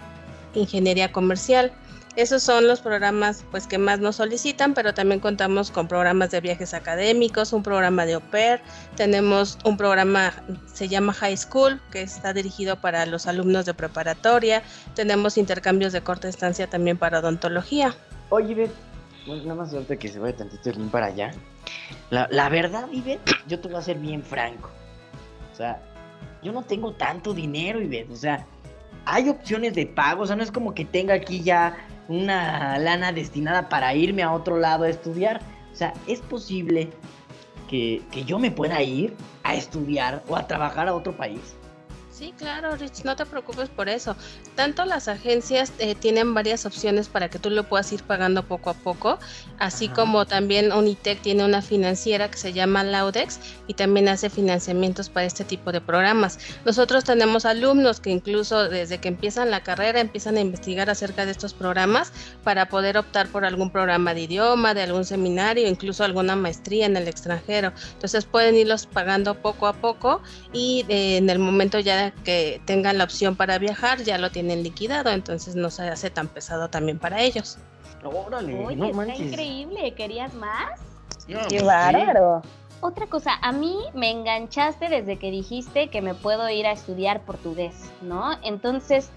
ingeniería 0.55 1.11
comercial. 1.11 1.73
Esos 2.17 2.45
son 2.45 2.69
los 2.69 2.81
programas 2.81 3.45
pues 3.51 3.67
que 3.67 3.77
más 3.77 3.99
nos 3.99 4.17
solicitan, 4.17 4.73
pero 4.73 4.95
también 4.95 5.19
contamos 5.19 5.73
con 5.73 5.89
programas 5.89 6.31
de 6.31 6.41
viajes 6.41 6.73
académicos, 6.73 7.53
un 7.53 7.65
programa 7.65 8.07
de 8.07 8.15
au 8.15 8.21
pair, 8.21 8.61
tenemos 8.95 9.59
un 9.65 9.77
programa 9.77 10.33
se 10.73 10.89
llama 10.89 11.13
High 11.13 11.37
School 11.37 11.81
que 11.91 12.03
está 12.03 12.33
dirigido 12.33 12.81
para 12.81 13.05
los 13.07 13.27
alumnos 13.27 13.67
de 13.67 13.75
preparatoria, 13.75 14.63
tenemos 14.95 15.37
intercambios 15.39 15.93
de 15.93 16.03
corta 16.03 16.29
estancia 16.29 16.69
también 16.69 16.99
para 16.99 17.19
odontología. 17.19 17.97
Oye, 18.31 18.53
Ivette, 18.53 18.75
nada 19.27 19.55
más 19.57 19.71
suerte 19.71 19.99
que 19.99 20.09
se 20.09 20.21
vaya 20.21 20.37
tantito 20.37 20.71
el 20.71 20.79
link 20.79 20.93
para 20.93 21.07
allá. 21.07 21.33
La, 22.11 22.29
la 22.31 22.49
verdad, 22.49 22.89
Ivette, 22.93 23.29
yo 23.49 23.59
te 23.59 23.67
voy 23.67 23.77
a 23.77 23.83
ser 23.83 23.99
bien 23.99 24.23
franco. 24.23 24.71
O 25.53 25.57
sea, 25.57 25.83
yo 26.45 26.53
no 26.53 26.63
tengo 26.63 26.93
tanto 26.93 27.35
dinero, 27.35 27.81
Ivette. 27.81 28.13
O 28.13 28.17
sea, 28.17 28.47
hay 29.07 29.29
opciones 29.29 29.75
de 29.75 29.87
pago. 29.87 30.23
O 30.23 30.27
sea, 30.27 30.37
no 30.37 30.43
es 30.43 30.51
como 30.51 30.75
que 30.75 30.85
tenga 30.85 31.15
aquí 31.15 31.43
ya 31.43 31.77
una 32.09 32.79
lana 32.79 33.13
destinada 33.13 33.69
para 33.69 33.95
irme 33.95 34.23
a 34.23 34.33
otro 34.33 34.59
lado 34.59 34.85
a 34.85 34.89
estudiar. 34.89 35.41
O 35.73 35.77
sea, 35.77 35.93
es 36.07 36.21
posible 36.21 36.91
que, 37.69 38.03
que 38.11 38.25
yo 38.25 38.39
me 38.39 38.51
pueda 38.51 38.83
ir 38.83 39.15
a 39.43 39.55
estudiar 39.55 40.23
o 40.29 40.37
a 40.37 40.47
trabajar 40.47 40.89
a 40.89 40.95
otro 40.95 41.17
país. 41.17 41.57
Sí, 42.17 42.33
claro, 42.39 42.77
Rich, 42.77 43.03
no 43.03 43.17
te 43.17 43.27
preocupes 43.27 43.69
por 43.69 43.89
eso. 43.89 44.15
Tanto 44.55 44.85
las 44.85 45.09
agencias 45.09 45.73
eh, 45.81 45.97
tienen 45.97 46.33
varias 46.33 46.65
opciones 46.65 47.09
para 47.09 47.29
que 47.29 47.41
tú 47.41 47.51
lo 47.51 47.65
puedas 47.65 47.93
ir 47.93 48.05
pagando 48.05 48.45
poco 48.45 48.71
a 48.71 48.75
poco, 48.75 49.19
así 49.59 49.89
como 49.89 50.25
también 50.25 50.71
Unitec 50.71 51.21
tiene 51.23 51.45
una 51.45 51.61
financiera 51.61 52.31
que 52.31 52.39
se 52.39 52.53
llama 52.53 52.85
Laudex 52.85 53.41
y 53.67 53.75
también 53.75 54.09
hace 54.09 54.31
financiamientos 54.31 55.11
para 55.11 55.27
este 55.27 55.43
tipo 55.43 55.73
de 55.73 55.81
programas. 55.81 56.39
Nosotros 56.65 57.03
tenemos 57.03 57.47
alumnos 57.47 57.99
que 57.99 58.11
incluso 58.11 58.69
desde 58.69 58.99
que 58.99 59.09
empiezan 59.09 59.51
la 59.51 59.65
carrera 59.65 59.99
empiezan 59.99 60.37
a 60.37 60.41
investigar 60.41 60.91
acerca 60.91 61.27
de 61.27 61.33
estos 61.33 61.53
programas 61.53 62.13
para 62.45 62.69
poder 62.69 62.97
optar 62.97 63.27
por 63.27 63.45
algún 63.45 63.71
programa 63.71 64.15
de 64.15 64.21
idioma, 64.21 64.73
de 64.73 64.83
algún 64.83 65.05
seminario, 65.05 65.67
incluso 65.67 66.05
alguna 66.05 66.37
maestría 66.37 66.87
en 66.87 66.97
el 66.97 67.09
extranjero. 67.09 67.73
Entonces 67.95 68.25
pueden 68.25 68.55
irlos 68.55 68.87
pagando 68.87 69.35
poco 69.35 69.67
a 69.67 69.73
poco 69.73 70.23
y 70.53 70.87
eh, 70.89 71.17
en 71.17 71.29
el 71.29 71.41
momento 71.41 71.81
ya 71.81 72.04
que 72.13 72.61
tengan 72.65 72.99
la 72.99 73.05
opción 73.05 73.37
para 73.37 73.59
viajar 73.59 74.03
ya 74.03 74.19
lo 74.19 74.31
tienen 74.31 74.63
liquidado, 74.63 75.11
entonces 75.11 75.57
no 75.57 75.71
se 75.71 75.89
hace 75.89 76.11
tan 76.11 76.29
pesado 76.29 76.69
también 76.69 76.99
para 76.99 77.21
ellos. 77.21 77.59
Órale, 78.03 78.55
Oye, 78.65 78.91
está 78.91 79.17
increíble, 79.17 79.95
¿querías 79.95 80.35
más? 80.35 80.81
Qué 81.27 81.37
pues 81.49 81.65
bárbaro. 81.65 82.43
Otra 82.81 83.07
cosa, 83.07 83.39
a 83.41 83.53
mí 83.53 83.79
me 83.95 84.11
enganchaste 84.11 84.89
desde 84.89 85.19
que 85.19 85.31
dijiste 85.31 85.89
que 85.89 86.03
me 86.03 86.15
puedo 86.15 86.49
ir 86.51 86.67
a 86.67 86.73
estudiar 86.73 87.23
portugués, 87.23 87.75
¿no? 88.03 88.33
Entonces, 88.43 89.11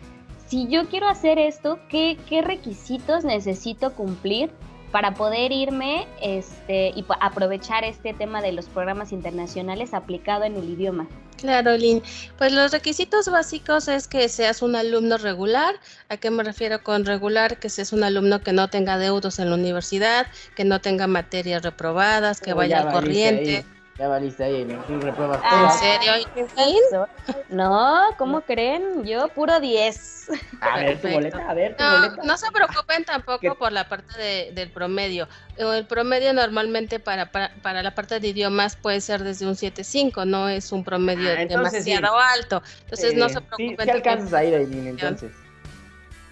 si 0.48 0.70
yo 0.70 0.88
quiero 0.88 1.10
hacer 1.10 1.38
esto, 1.38 1.78
¿qué, 1.90 2.18
qué 2.30 2.42
requisitos 2.42 3.26
necesito 3.26 3.94
cumplir 3.94 4.52
para 4.92 5.14
poder 5.14 5.52
irme 5.52 6.08
este, 6.22 6.90
y 6.96 7.06
aprovechar 7.20 7.84
este 7.84 8.14
tema 8.14 8.42
de 8.42 8.52
los 8.52 8.66
programas 8.68 9.12
internacionales 9.12 9.94
aplicado 9.94 10.44
en 10.44 10.56
el 10.56 10.70
idioma? 10.70 11.08
Claro, 11.38 11.78
Lynn. 11.78 12.02
Pues 12.38 12.52
los 12.52 12.72
requisitos 12.72 13.30
básicos 13.30 13.88
es 13.88 14.08
que 14.08 14.28
seas 14.28 14.62
un 14.62 14.76
alumno 14.76 15.18
regular. 15.18 15.76
¿A 16.10 16.18
qué 16.18 16.32
me 16.32 16.44
refiero 16.44 16.84
con 16.84 17.06
regular? 17.06 17.60
Que 17.60 17.70
seas 17.70 17.94
un 17.94 18.04
alumno 18.04 18.42
que 18.42 18.54
no 18.54 18.70
tenga 18.70 18.98
deudos 18.98 19.38
en 19.40 19.50
la 19.50 19.56
universidad, 19.56 20.28
que 20.56 20.66
no 20.66 20.82
tenga 20.82 21.06
materias 21.06 21.62
reprobadas, 21.62 22.42
que 22.42 22.54
vaya 22.54 22.82
al 22.82 22.92
corriente. 22.92 23.66
Ya 23.98 24.08
valiste 24.08 24.44
ahí, 24.44 24.64
¿no? 24.64 24.84
repruebas 25.00 25.42
¿En 26.36 26.50
serio? 26.50 27.08
No, 27.50 28.10
¿cómo 28.20 28.42
creen? 28.42 29.04
Yo 29.04 29.28
puro 29.30 29.60
10. 29.60 30.30
A 30.62 30.78
ver 30.78 31.02
tu 31.02 31.08
boleta, 31.08 31.50
a 31.50 31.54
ver 31.56 31.76
tu 31.76 31.84
no, 31.84 31.92
boleta. 31.92 32.24
No 32.24 32.38
se 32.38 32.52
preocupen 32.52 33.06
tampoco 33.06 33.56
por 33.56 33.72
la 33.72 33.90
parte 33.90 34.52
del 34.54 34.70
promedio. 34.70 35.28
El 35.58 35.88
promedio 35.88 36.32
normalmente 36.34 37.00
para, 37.00 37.32
para, 37.32 37.82
la 37.82 37.96
parte 37.96 38.20
de 38.20 38.28
idiomas 38.28 38.76
puede 38.76 39.02
ser 39.02 39.24
desde 39.24 39.48
un 39.48 39.56
7.5, 39.56 40.28
no 40.28 40.48
es 40.48 40.72
un 40.72 40.84
promedio 40.84 41.32
ah, 41.32 41.46
demasiado 41.46 42.20
alto. 42.20 42.62
Entonces 42.82 43.16
no 43.16 43.30
se 43.30 43.42
preocupen. 43.42 43.84
Sí, 43.84 43.90
alcanzas 43.90 44.34
a 44.34 44.44
ir, 44.44 44.54
entonces. 44.54 45.32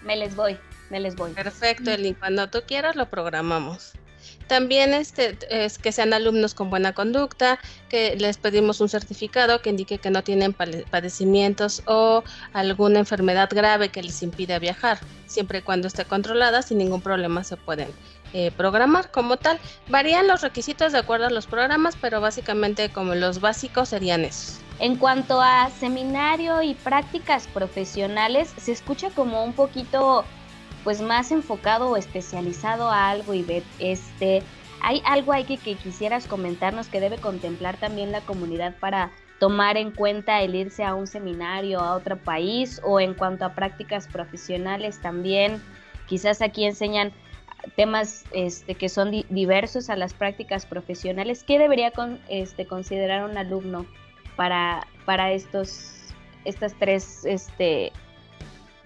Me 0.03 0.15
les 0.15 0.35
voy, 0.35 0.59
me 0.91 0.99
les 0.99 1.15
voy. 1.15 1.31
Perfecto, 1.31 1.89
Elin. 1.89 2.13
Cuando 2.13 2.47
tú 2.47 2.61
quieras 2.67 2.95
lo 2.95 3.09
programamos. 3.09 3.93
También 4.47 4.93
este, 4.93 5.37
es 5.49 5.77
que 5.77 5.91
sean 5.91 6.13
alumnos 6.13 6.53
con 6.53 6.69
buena 6.69 6.93
conducta, 6.93 7.59
que 7.89 8.15
les 8.15 8.37
pedimos 8.37 8.79
un 8.79 8.89
certificado 8.89 9.61
que 9.61 9.71
indique 9.71 9.97
que 9.97 10.11
no 10.11 10.23
tienen 10.23 10.53
padecimientos 10.53 11.81
o 11.87 12.23
alguna 12.53 12.99
enfermedad 12.99 13.49
grave 13.51 13.89
que 13.89 14.03
les 14.03 14.21
impida 14.21 14.59
viajar. 14.59 14.99
Siempre 15.25 15.59
y 15.59 15.61
cuando 15.61 15.87
esté 15.87 16.05
controlada, 16.05 16.61
sin 16.61 16.77
ningún 16.77 17.01
problema 17.01 17.43
se 17.43 17.57
pueden 17.57 17.89
eh, 18.33 18.51
programar 18.51 19.11
como 19.11 19.37
tal. 19.37 19.59
Varían 19.87 20.27
los 20.27 20.41
requisitos 20.41 20.91
de 20.91 20.99
acuerdo 20.99 21.27
a 21.27 21.29
los 21.29 21.47
programas, 21.47 21.95
pero 21.99 22.21
básicamente 22.21 22.89
como 22.89 23.15
los 23.15 23.39
básicos 23.39 23.89
serían 23.89 24.25
esos. 24.25 24.59
En 24.79 24.97
cuanto 24.97 25.41
a 25.41 25.69
seminario 25.79 26.61
y 26.61 26.73
prácticas 26.73 27.47
profesionales, 27.47 28.53
se 28.61 28.73
escucha 28.73 29.09
como 29.09 29.43
un 29.43 29.53
poquito 29.53 30.25
pues 30.85 31.01
más 31.01 31.31
enfocado 31.31 31.89
o 31.89 31.97
especializado 31.97 32.89
a 32.89 33.09
algo 33.09 33.33
y 33.33 33.45
este 33.79 34.41
hay 34.81 35.01
algo 35.03 35.33
ahí 35.33 35.43
que, 35.43 35.57
que 35.57 35.75
quisieras 35.75 36.27
comentarnos 36.27 36.87
que 36.87 36.99
debe 36.99 37.17
contemplar 37.17 37.75
también 37.77 38.11
la 38.11 38.21
comunidad 38.21 38.75
para 38.79 39.11
tomar 39.39 39.77
en 39.77 39.91
cuenta 39.91 40.41
el 40.41 40.53
irse 40.53 40.83
a 40.83 40.93
un 40.93 41.07
seminario 41.07 41.79
a 41.79 41.95
otro 41.95 42.17
país 42.17 42.79
o 42.83 42.99
en 42.99 43.15
cuanto 43.15 43.45
a 43.45 43.55
prácticas 43.55 44.07
profesionales 44.07 45.01
también 45.01 45.61
quizás 46.05 46.41
aquí 46.43 46.65
enseñan 46.65 47.11
temas 47.75 48.25
este, 48.31 48.75
que 48.75 48.87
son 48.87 49.09
diversos 49.29 49.89
a 49.89 49.95
las 49.95 50.13
prácticas 50.13 50.67
profesionales. 50.67 51.43
Qué 51.43 51.57
debería 51.57 51.89
con, 51.89 52.19
este, 52.29 52.67
considerar 52.67 53.27
un 53.27 53.37
alumno 53.39 53.87
para, 54.35 54.85
para 55.05 55.31
estos 55.31 55.91
estas 56.43 56.75
tres 56.75 57.25
este, 57.25 57.91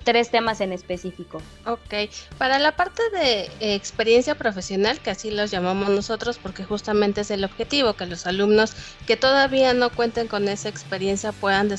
tres 0.03 0.31
temas 0.31 0.61
en 0.61 0.71
específico. 0.73 1.41
Ok, 1.65 2.09
para 2.37 2.59
la 2.59 2.75
parte 2.75 3.01
de 3.11 3.41
eh, 3.59 3.75
experiencia 3.75 4.35
profesional, 4.35 4.99
que 4.99 5.11
así 5.11 5.31
los 5.31 5.51
llamamos 5.51 5.89
nosotros 5.89 6.39
porque 6.41 6.63
justamente 6.63 7.21
es 7.21 7.31
el 7.31 7.43
objetivo, 7.43 7.93
que 7.93 8.05
los 8.05 8.25
alumnos 8.25 8.73
que 9.05 9.17
todavía 9.17 9.73
no 9.73 9.89
cuenten 9.89 10.27
con 10.27 10.47
esa 10.47 10.69
experiencia 10.69 11.31
puedan 11.31 11.69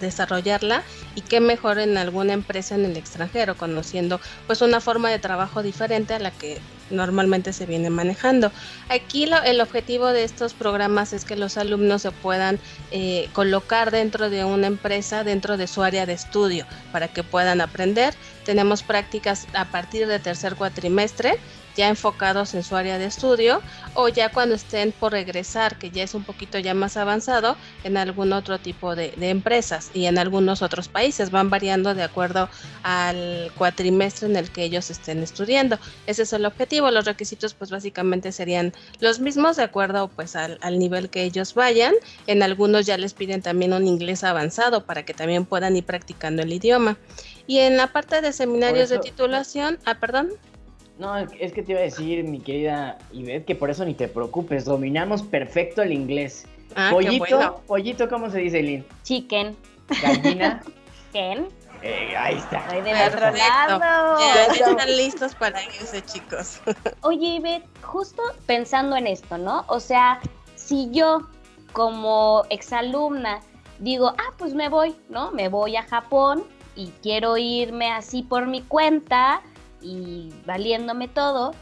desarrollarla 0.00 0.82
y 1.14 1.22
que 1.22 1.40
mejor 1.40 1.78
en 1.78 1.96
alguna 1.96 2.32
empresa 2.32 2.74
en 2.74 2.84
el 2.84 2.96
extranjero, 2.96 3.56
conociendo 3.56 4.20
pues 4.46 4.62
una 4.62 4.80
forma 4.80 5.10
de 5.10 5.18
trabajo 5.18 5.62
diferente 5.62 6.14
a 6.14 6.18
la 6.18 6.30
que 6.30 6.60
normalmente 6.90 7.52
se 7.52 7.66
viene 7.66 7.90
manejando. 7.90 8.50
Aquí 8.88 9.28
el 9.44 9.60
objetivo 9.60 10.08
de 10.08 10.24
estos 10.24 10.54
programas 10.54 11.12
es 11.12 11.24
que 11.24 11.36
los 11.36 11.56
alumnos 11.56 12.02
se 12.02 12.10
puedan 12.10 12.58
eh, 12.90 13.28
colocar 13.32 13.90
dentro 13.90 14.30
de 14.30 14.44
una 14.44 14.66
empresa, 14.66 15.24
dentro 15.24 15.56
de 15.56 15.66
su 15.66 15.82
área 15.82 16.06
de 16.06 16.12
estudio, 16.12 16.66
para 16.92 17.08
que 17.08 17.22
puedan 17.22 17.60
aprender. 17.60 18.14
Tenemos 18.44 18.82
prácticas 18.82 19.46
a 19.54 19.66
partir 19.66 20.06
de 20.06 20.18
tercer 20.18 20.56
cuatrimestre 20.56 21.38
ya 21.76 21.88
enfocados 21.88 22.54
en 22.54 22.62
su 22.62 22.76
área 22.76 22.98
de 22.98 23.06
estudio 23.06 23.60
o 23.94 24.08
ya 24.08 24.30
cuando 24.30 24.54
estén 24.54 24.92
por 24.92 25.12
regresar, 25.12 25.78
que 25.78 25.90
ya 25.90 26.02
es 26.02 26.14
un 26.14 26.24
poquito 26.24 26.58
ya 26.58 26.74
más 26.74 26.96
avanzado, 26.96 27.56
en 27.84 27.96
algún 27.96 28.32
otro 28.32 28.58
tipo 28.58 28.94
de, 28.94 29.12
empresas 29.20 29.90
y 29.94 30.06
en 30.06 30.18
algunos 30.18 30.62
otros 30.62 30.88
países. 30.88 31.30
Van 31.30 31.50
variando 31.50 31.94
de 31.94 32.02
acuerdo 32.02 32.48
al 32.82 33.52
cuatrimestre 33.56 34.28
en 34.28 34.36
el 34.36 34.50
que 34.50 34.64
ellos 34.64 34.90
estén 34.90 35.22
estudiando. 35.22 35.78
Ese 36.06 36.22
es 36.22 36.32
el 36.32 36.44
objetivo. 36.44 36.90
Los 36.90 37.04
requisitos 37.04 37.54
pues 37.54 37.70
básicamente 37.70 38.32
serían 38.32 38.72
los 39.00 39.20
mismos 39.20 39.56
de 39.56 39.64
acuerdo 39.64 40.08
pues 40.08 40.36
al, 40.36 40.58
al 40.62 40.78
nivel 40.78 41.10
que 41.10 41.22
ellos 41.22 41.54
vayan. 41.54 41.94
En 42.26 42.42
algunos 42.42 42.86
ya 42.86 42.96
les 42.98 43.14
piden 43.14 43.42
también 43.42 43.72
un 43.72 43.86
inglés 43.86 44.24
avanzado 44.24 44.84
para 44.84 45.04
que 45.04 45.14
también 45.14 45.44
puedan 45.44 45.76
ir 45.76 45.84
practicando 45.84 46.42
el 46.42 46.52
idioma. 46.52 46.96
Y 47.46 47.58
en 47.58 47.76
la 47.76 47.92
parte 47.92 48.20
de 48.20 48.32
seminarios 48.32 48.88
de 48.88 48.98
titulación, 48.98 49.78
ah, 49.84 49.94
perdón. 49.94 50.30
No, 50.98 51.16
es 51.16 51.52
que 51.52 51.62
te 51.62 51.72
iba 51.72 51.80
a 51.80 51.84
decir, 51.84 52.22
mi 52.24 52.40
querida 52.40 52.98
Ivette, 53.12 53.46
que 53.46 53.54
por 53.54 53.70
eso 53.70 53.84
ni 53.84 53.94
te 53.94 54.08
preocupes, 54.08 54.64
dominamos 54.64 55.22
perfecto 55.22 55.82
el 55.82 55.92
inglés. 55.92 56.46
Ah, 56.76 56.90
pollito, 56.92 57.62
pollito, 57.66 58.08
¿cómo 58.08 58.30
se 58.30 58.38
dice, 58.38 58.62
Lynn? 58.62 58.84
Chicken. 59.02 59.56
Gallina. 60.02 60.62
Ken. 61.12 61.48
Eh, 61.82 62.14
ahí 62.16 62.36
está. 62.36 62.68
Ahí 62.70 62.80
de 62.80 62.92
lado. 62.92 64.18
Ya, 64.20 64.54
ya, 64.56 64.66
están 64.70 64.96
listos 64.96 65.34
para 65.34 65.62
irse, 65.64 66.02
chicos. 66.02 66.60
Oye, 67.02 67.34
Ivette, 67.36 67.66
justo 67.82 68.22
pensando 68.46 68.96
en 68.96 69.06
esto, 69.08 69.36
¿no? 69.36 69.64
O 69.66 69.80
sea, 69.80 70.20
si 70.54 70.90
yo 70.92 71.28
como 71.72 72.44
exalumna 72.50 73.40
digo, 73.80 74.08
ah, 74.16 74.32
pues 74.38 74.54
me 74.54 74.68
voy, 74.68 74.94
¿no? 75.08 75.32
Me 75.32 75.48
voy 75.48 75.76
a 75.76 75.82
Japón 75.82 76.44
y 76.76 76.88
quiero 77.02 77.36
irme 77.36 77.90
así 77.90 78.22
por 78.22 78.46
mi 78.46 78.62
cuenta, 78.62 79.42
y 79.82 80.32
valiéndome 80.46 81.08
todo, 81.08 81.52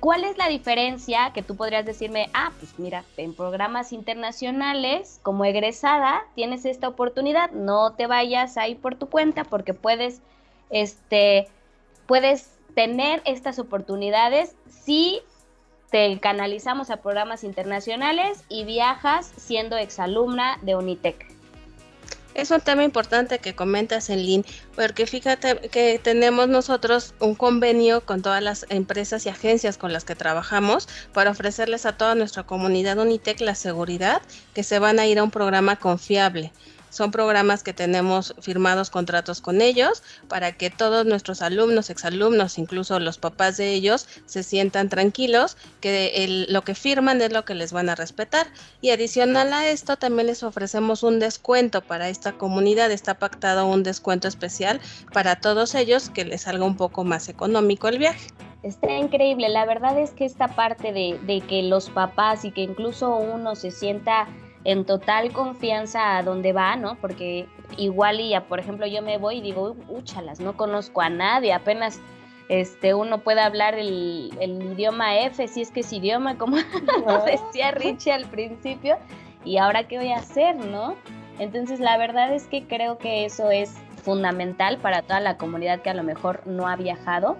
¿Cuál 0.00 0.24
es 0.24 0.38
la 0.38 0.48
diferencia 0.48 1.30
que 1.34 1.42
tú 1.42 1.56
podrías 1.56 1.84
decirme, 1.84 2.30
ah, 2.32 2.52
pues 2.58 2.78
mira, 2.78 3.04
en 3.18 3.34
programas 3.34 3.92
internacionales, 3.92 5.20
como 5.22 5.44
egresada, 5.44 6.24
tienes 6.34 6.64
esta 6.64 6.88
oportunidad, 6.88 7.50
no 7.50 7.92
te 7.92 8.06
vayas 8.06 8.56
ahí 8.56 8.74
por 8.74 8.94
tu 8.94 9.10
cuenta 9.10 9.44
porque 9.44 9.74
puedes, 9.74 10.22
este, 10.70 11.48
puedes 12.06 12.50
tener 12.74 13.20
estas 13.26 13.58
oportunidades 13.58 14.56
si 14.70 15.20
te 15.90 16.18
canalizamos 16.18 16.88
a 16.88 17.02
programas 17.02 17.44
internacionales 17.44 18.42
y 18.48 18.64
viajas 18.64 19.30
siendo 19.36 19.76
exalumna 19.76 20.58
de 20.62 20.76
Unitec. 20.76 21.29
Es 22.34 22.50
un 22.52 22.60
tema 22.60 22.84
importante 22.84 23.40
que 23.40 23.56
comentas 23.56 24.08
en 24.08 24.24
Lin, 24.24 24.44
porque 24.76 25.06
fíjate 25.06 25.68
que 25.70 25.98
tenemos 25.98 26.48
nosotros 26.48 27.12
un 27.18 27.34
convenio 27.34 28.02
con 28.02 28.22
todas 28.22 28.42
las 28.42 28.66
empresas 28.68 29.26
y 29.26 29.28
agencias 29.28 29.76
con 29.76 29.92
las 29.92 30.04
que 30.04 30.14
trabajamos 30.14 30.88
para 31.12 31.32
ofrecerles 31.32 31.86
a 31.86 31.96
toda 31.96 32.14
nuestra 32.14 32.44
comunidad 32.44 32.98
Unitec 32.98 33.40
la 33.40 33.56
seguridad 33.56 34.22
que 34.54 34.62
se 34.62 34.78
van 34.78 35.00
a 35.00 35.06
ir 35.06 35.18
a 35.18 35.24
un 35.24 35.32
programa 35.32 35.76
confiable. 35.76 36.52
Son 36.90 37.10
programas 37.10 37.62
que 37.62 37.72
tenemos 37.72 38.34
firmados 38.40 38.90
contratos 38.90 39.40
con 39.40 39.60
ellos 39.60 40.02
para 40.28 40.52
que 40.52 40.70
todos 40.70 41.06
nuestros 41.06 41.40
alumnos, 41.40 41.88
exalumnos, 41.88 42.58
incluso 42.58 42.98
los 43.00 43.18
papás 43.18 43.56
de 43.56 43.72
ellos, 43.72 44.08
se 44.26 44.42
sientan 44.42 44.88
tranquilos 44.88 45.56
que 45.80 46.46
lo 46.48 46.62
que 46.62 46.74
firman 46.74 47.20
es 47.22 47.32
lo 47.32 47.44
que 47.44 47.54
les 47.54 47.72
van 47.72 47.88
a 47.88 47.94
respetar. 47.94 48.48
Y 48.80 48.90
adicional 48.90 49.52
a 49.52 49.68
esto, 49.68 49.96
también 49.96 50.26
les 50.26 50.42
ofrecemos 50.42 51.02
un 51.02 51.20
descuento 51.20 51.80
para 51.80 52.08
esta 52.08 52.32
comunidad. 52.32 52.90
Está 52.90 53.14
pactado 53.14 53.66
un 53.66 53.82
descuento 53.82 54.28
especial 54.28 54.80
para 55.12 55.36
todos 55.36 55.74
ellos 55.74 56.10
que 56.10 56.24
les 56.24 56.42
salga 56.42 56.64
un 56.64 56.76
poco 56.76 57.04
más 57.04 57.28
económico 57.28 57.88
el 57.88 57.98
viaje. 57.98 58.28
Está 58.62 58.92
increíble. 58.98 59.48
La 59.48 59.64
verdad 59.64 59.98
es 59.98 60.10
que 60.10 60.24
esta 60.24 60.48
parte 60.48 60.92
de, 60.92 61.18
de 61.26 61.40
que 61.40 61.62
los 61.62 61.88
papás 61.88 62.44
y 62.44 62.50
que 62.50 62.62
incluso 62.62 63.16
uno 63.16 63.54
se 63.54 63.70
sienta 63.70 64.28
en 64.64 64.84
total 64.84 65.32
confianza 65.32 66.18
a 66.18 66.22
dónde 66.22 66.52
va, 66.52 66.76
¿no? 66.76 66.96
Porque 66.96 67.46
igual 67.76 68.20
y 68.20 68.30
ya, 68.30 68.42
por 68.42 68.60
ejemplo, 68.60 68.86
yo 68.86 69.02
me 69.02 69.18
voy 69.18 69.38
y 69.38 69.40
digo, 69.40 69.76
úchalas, 69.88 70.40
no 70.40 70.56
conozco 70.56 71.00
a 71.00 71.08
nadie, 71.08 71.52
apenas 71.52 72.00
este, 72.48 72.94
uno 72.94 73.18
puede 73.18 73.40
hablar 73.40 73.74
el, 73.74 74.32
idioma 74.40 75.18
F, 75.20 75.46
si 75.48 75.62
es 75.62 75.70
que 75.70 75.80
es 75.80 75.92
idioma, 75.92 76.36
como 76.36 76.56
decía 77.26 77.70
Richie 77.70 78.12
al 78.12 78.26
principio, 78.26 78.98
y 79.44 79.56
ahora 79.56 79.86
qué 79.86 79.98
voy 79.98 80.12
a 80.12 80.16
hacer, 80.16 80.56
¿no? 80.56 80.96
Entonces, 81.38 81.80
la 81.80 81.96
verdad 81.96 82.34
es 82.34 82.46
que 82.48 82.66
creo 82.66 82.98
que 82.98 83.24
eso 83.24 83.50
es 83.50 83.78
fundamental 84.02 84.78
para 84.78 85.02
toda 85.02 85.20
la 85.20 85.38
comunidad 85.38 85.80
que 85.80 85.90
a 85.90 85.94
lo 85.94 86.02
mejor 86.02 86.46
no 86.46 86.68
ha 86.68 86.76
viajado 86.76 87.36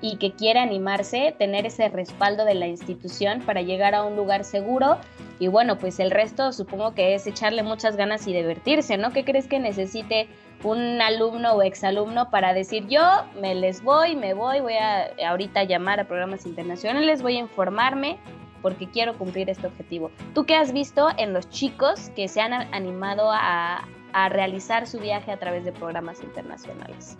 y 0.00 0.16
que 0.16 0.32
quiere 0.32 0.60
animarse, 0.60 1.34
tener 1.38 1.66
ese 1.66 1.88
respaldo 1.88 2.44
de 2.44 2.54
la 2.54 2.68
institución 2.68 3.42
para 3.42 3.62
llegar 3.62 3.94
a 3.94 4.04
un 4.04 4.16
lugar 4.16 4.44
seguro. 4.44 4.98
Y 5.38 5.48
bueno, 5.48 5.78
pues 5.78 5.98
el 5.98 6.10
resto 6.10 6.52
supongo 6.52 6.94
que 6.94 7.14
es 7.14 7.26
echarle 7.26 7.62
muchas 7.62 7.96
ganas 7.96 8.26
y 8.26 8.32
divertirse, 8.32 8.96
¿no? 8.96 9.12
¿Qué 9.12 9.24
crees 9.24 9.48
que 9.48 9.58
necesite 9.58 10.28
un 10.62 11.00
alumno 11.00 11.52
o 11.52 11.62
exalumno 11.62 12.30
para 12.30 12.52
decir 12.52 12.86
yo 12.88 13.02
me 13.40 13.54
les 13.54 13.82
voy, 13.82 14.16
me 14.16 14.34
voy, 14.34 14.60
voy 14.60 14.74
a 14.74 15.10
ahorita 15.28 15.64
llamar 15.64 16.00
a 16.00 16.04
programas 16.04 16.46
internacionales, 16.46 17.22
voy 17.22 17.36
a 17.36 17.40
informarme 17.40 18.18
porque 18.60 18.88
quiero 18.88 19.16
cumplir 19.16 19.50
este 19.50 19.68
objetivo? 19.68 20.10
¿Tú 20.34 20.44
qué 20.44 20.56
has 20.56 20.72
visto 20.72 21.08
en 21.16 21.32
los 21.32 21.48
chicos 21.48 22.10
que 22.16 22.26
se 22.26 22.40
han 22.40 22.52
animado 22.52 23.30
a, 23.30 23.86
a 24.12 24.28
realizar 24.28 24.86
su 24.88 24.98
viaje 24.98 25.30
a 25.30 25.38
través 25.38 25.64
de 25.64 25.72
programas 25.72 26.22
internacionales? 26.22 27.16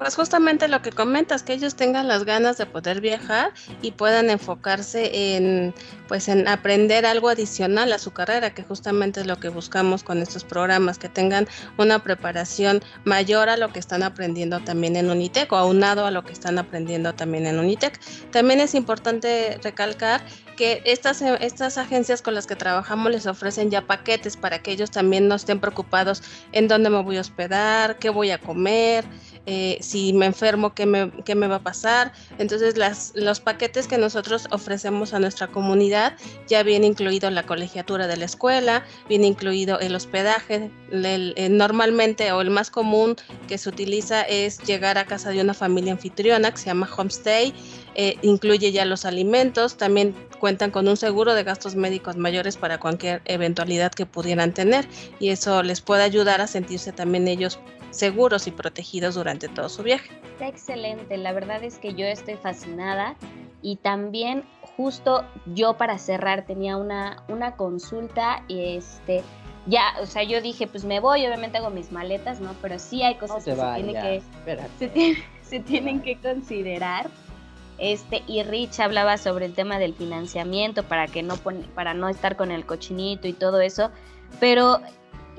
Pues 0.00 0.16
justamente 0.16 0.66
lo 0.66 0.80
que 0.80 0.92
comentas, 0.92 1.42
que 1.42 1.52
ellos 1.52 1.74
tengan 1.74 2.08
las 2.08 2.24
ganas 2.24 2.56
de 2.56 2.64
poder 2.64 3.02
viajar 3.02 3.52
y 3.82 3.90
puedan 3.90 4.30
enfocarse 4.30 5.36
en, 5.36 5.74
pues, 6.08 6.28
en 6.28 6.48
aprender 6.48 7.04
algo 7.04 7.28
adicional 7.28 7.92
a 7.92 7.98
su 7.98 8.10
carrera, 8.10 8.54
que 8.54 8.62
justamente 8.62 9.20
es 9.20 9.26
lo 9.26 9.36
que 9.36 9.50
buscamos 9.50 10.02
con 10.02 10.22
estos 10.22 10.42
programas, 10.42 10.96
que 10.96 11.10
tengan 11.10 11.46
una 11.76 11.98
preparación 11.98 12.82
mayor 13.04 13.50
a 13.50 13.58
lo 13.58 13.74
que 13.74 13.78
están 13.78 14.02
aprendiendo 14.02 14.60
también 14.60 14.96
en 14.96 15.10
Unitec 15.10 15.52
o 15.52 15.56
aunado 15.56 16.06
a 16.06 16.10
lo 16.10 16.24
que 16.24 16.32
están 16.32 16.58
aprendiendo 16.58 17.12
también 17.12 17.44
en 17.44 17.58
Unitec. 17.58 18.00
También 18.30 18.60
es 18.60 18.74
importante 18.74 19.60
recalcar 19.62 20.24
que 20.56 20.82
estas, 20.86 21.20
estas 21.20 21.76
agencias 21.76 22.22
con 22.22 22.34
las 22.34 22.46
que 22.46 22.56
trabajamos 22.56 23.12
les 23.12 23.26
ofrecen 23.26 23.70
ya 23.70 23.86
paquetes 23.86 24.38
para 24.38 24.60
que 24.60 24.72
ellos 24.72 24.90
también 24.90 25.28
no 25.28 25.34
estén 25.34 25.60
preocupados 25.60 26.22
en 26.52 26.68
dónde 26.68 26.88
me 26.88 27.02
voy 27.02 27.18
a 27.18 27.20
hospedar, 27.20 27.98
qué 27.98 28.08
voy 28.08 28.30
a 28.30 28.38
comer, 28.38 29.04
eh, 29.46 29.78
si 29.80 30.12
me 30.12 30.26
enfermo, 30.26 30.74
¿qué 30.74 30.86
me, 30.86 31.46
va 31.48 31.56
a 31.56 31.62
pasar. 31.62 32.12
Entonces, 32.38 32.74
los 33.14 33.40
paquetes 33.40 33.86
que 33.86 33.98
nosotros 33.98 34.46
ofrecemos 34.50 35.14
a 35.14 35.18
nuestra 35.18 35.48
comunidad 35.48 36.14
ya 36.46 36.62
viene 36.62 36.86
incluido 36.86 37.30
la 37.30 37.44
colegiatura 37.44 38.06
de 38.06 38.16
la 38.16 38.26
escuela, 38.26 38.84
viene 39.08 39.26
incluido 39.26 39.80
el 39.80 39.94
hospedaje. 39.94 40.70
Normalmente, 41.50 42.32
o 42.32 42.40
el 42.40 42.50
más 42.50 42.70
común 42.70 43.16
que 43.48 43.58
se 43.58 43.68
utiliza 43.68 44.22
es 44.22 44.62
llegar 44.62 44.98
a 44.98 45.06
casa 45.06 45.30
de 45.30 45.40
una 45.40 45.54
familia 45.54 45.92
anfitriona 45.92 46.50
que 46.50 46.58
se 46.58 46.66
llama 46.66 46.88
homestay. 46.96 47.54
Eh, 47.94 48.16
incluye 48.22 48.70
ya 48.70 48.84
los 48.84 49.04
alimentos, 49.04 49.76
también 49.76 50.14
cuentan 50.38 50.70
con 50.70 50.86
un 50.86 50.96
seguro 50.96 51.34
de 51.34 51.42
gastos 51.42 51.74
médicos 51.74 52.16
mayores 52.16 52.56
para 52.56 52.78
cualquier 52.78 53.20
eventualidad 53.24 53.92
que 53.92 54.06
pudieran 54.06 54.54
tener 54.54 54.86
y 55.18 55.30
eso 55.30 55.62
les 55.62 55.80
puede 55.80 56.04
ayudar 56.04 56.40
a 56.40 56.46
sentirse 56.46 56.92
también 56.92 57.26
ellos 57.26 57.58
seguros 57.90 58.46
y 58.46 58.50
protegidos 58.50 59.14
durante 59.14 59.48
todo 59.48 59.68
su 59.68 59.82
viaje. 59.82 60.10
Está 60.32 60.48
excelente, 60.48 61.16
la 61.16 61.32
verdad 61.32 61.62
es 61.62 61.78
que 61.78 61.94
yo 61.94 62.06
estoy 62.06 62.34
fascinada 62.34 63.16
y 63.62 63.76
también 63.76 64.44
justo 64.76 65.24
yo 65.46 65.76
para 65.76 65.98
cerrar 65.98 66.46
tenía 66.46 66.76
una, 66.76 67.22
una 67.28 67.56
consulta 67.56 68.44
y 68.48 68.76
este 68.76 69.22
ya, 69.66 69.94
o 70.00 70.06
sea, 70.06 70.22
yo 70.22 70.40
dije, 70.40 70.66
pues 70.66 70.84
me 70.84 71.00
voy, 71.00 71.26
obviamente 71.26 71.58
hago 71.58 71.70
mis 71.70 71.92
maletas, 71.92 72.40
¿no? 72.40 72.54
Pero 72.62 72.78
sí 72.78 73.02
hay 73.02 73.16
cosas 73.16 73.44
que, 73.44 74.22
se, 75.42 75.60
tienen 75.60 76.00
que 76.00 76.18
considerar. 76.18 77.10
Este, 77.78 78.22
y 78.26 78.42
Rich 78.42 78.80
hablaba 78.80 79.16
sobre 79.16 79.46
el 79.46 79.54
tema 79.54 79.78
del 79.78 79.94
financiamiento 79.94 80.82
para 80.82 81.06
que 81.06 81.22
no 81.22 81.36
para 81.74 81.94
no 81.94 82.08
estar 82.08 82.36
con 82.36 82.50
el 82.50 82.66
cochinito 82.66 83.28
y 83.28 83.32
todo 83.32 83.60
eso. 83.60 83.90
Pero 84.38 84.80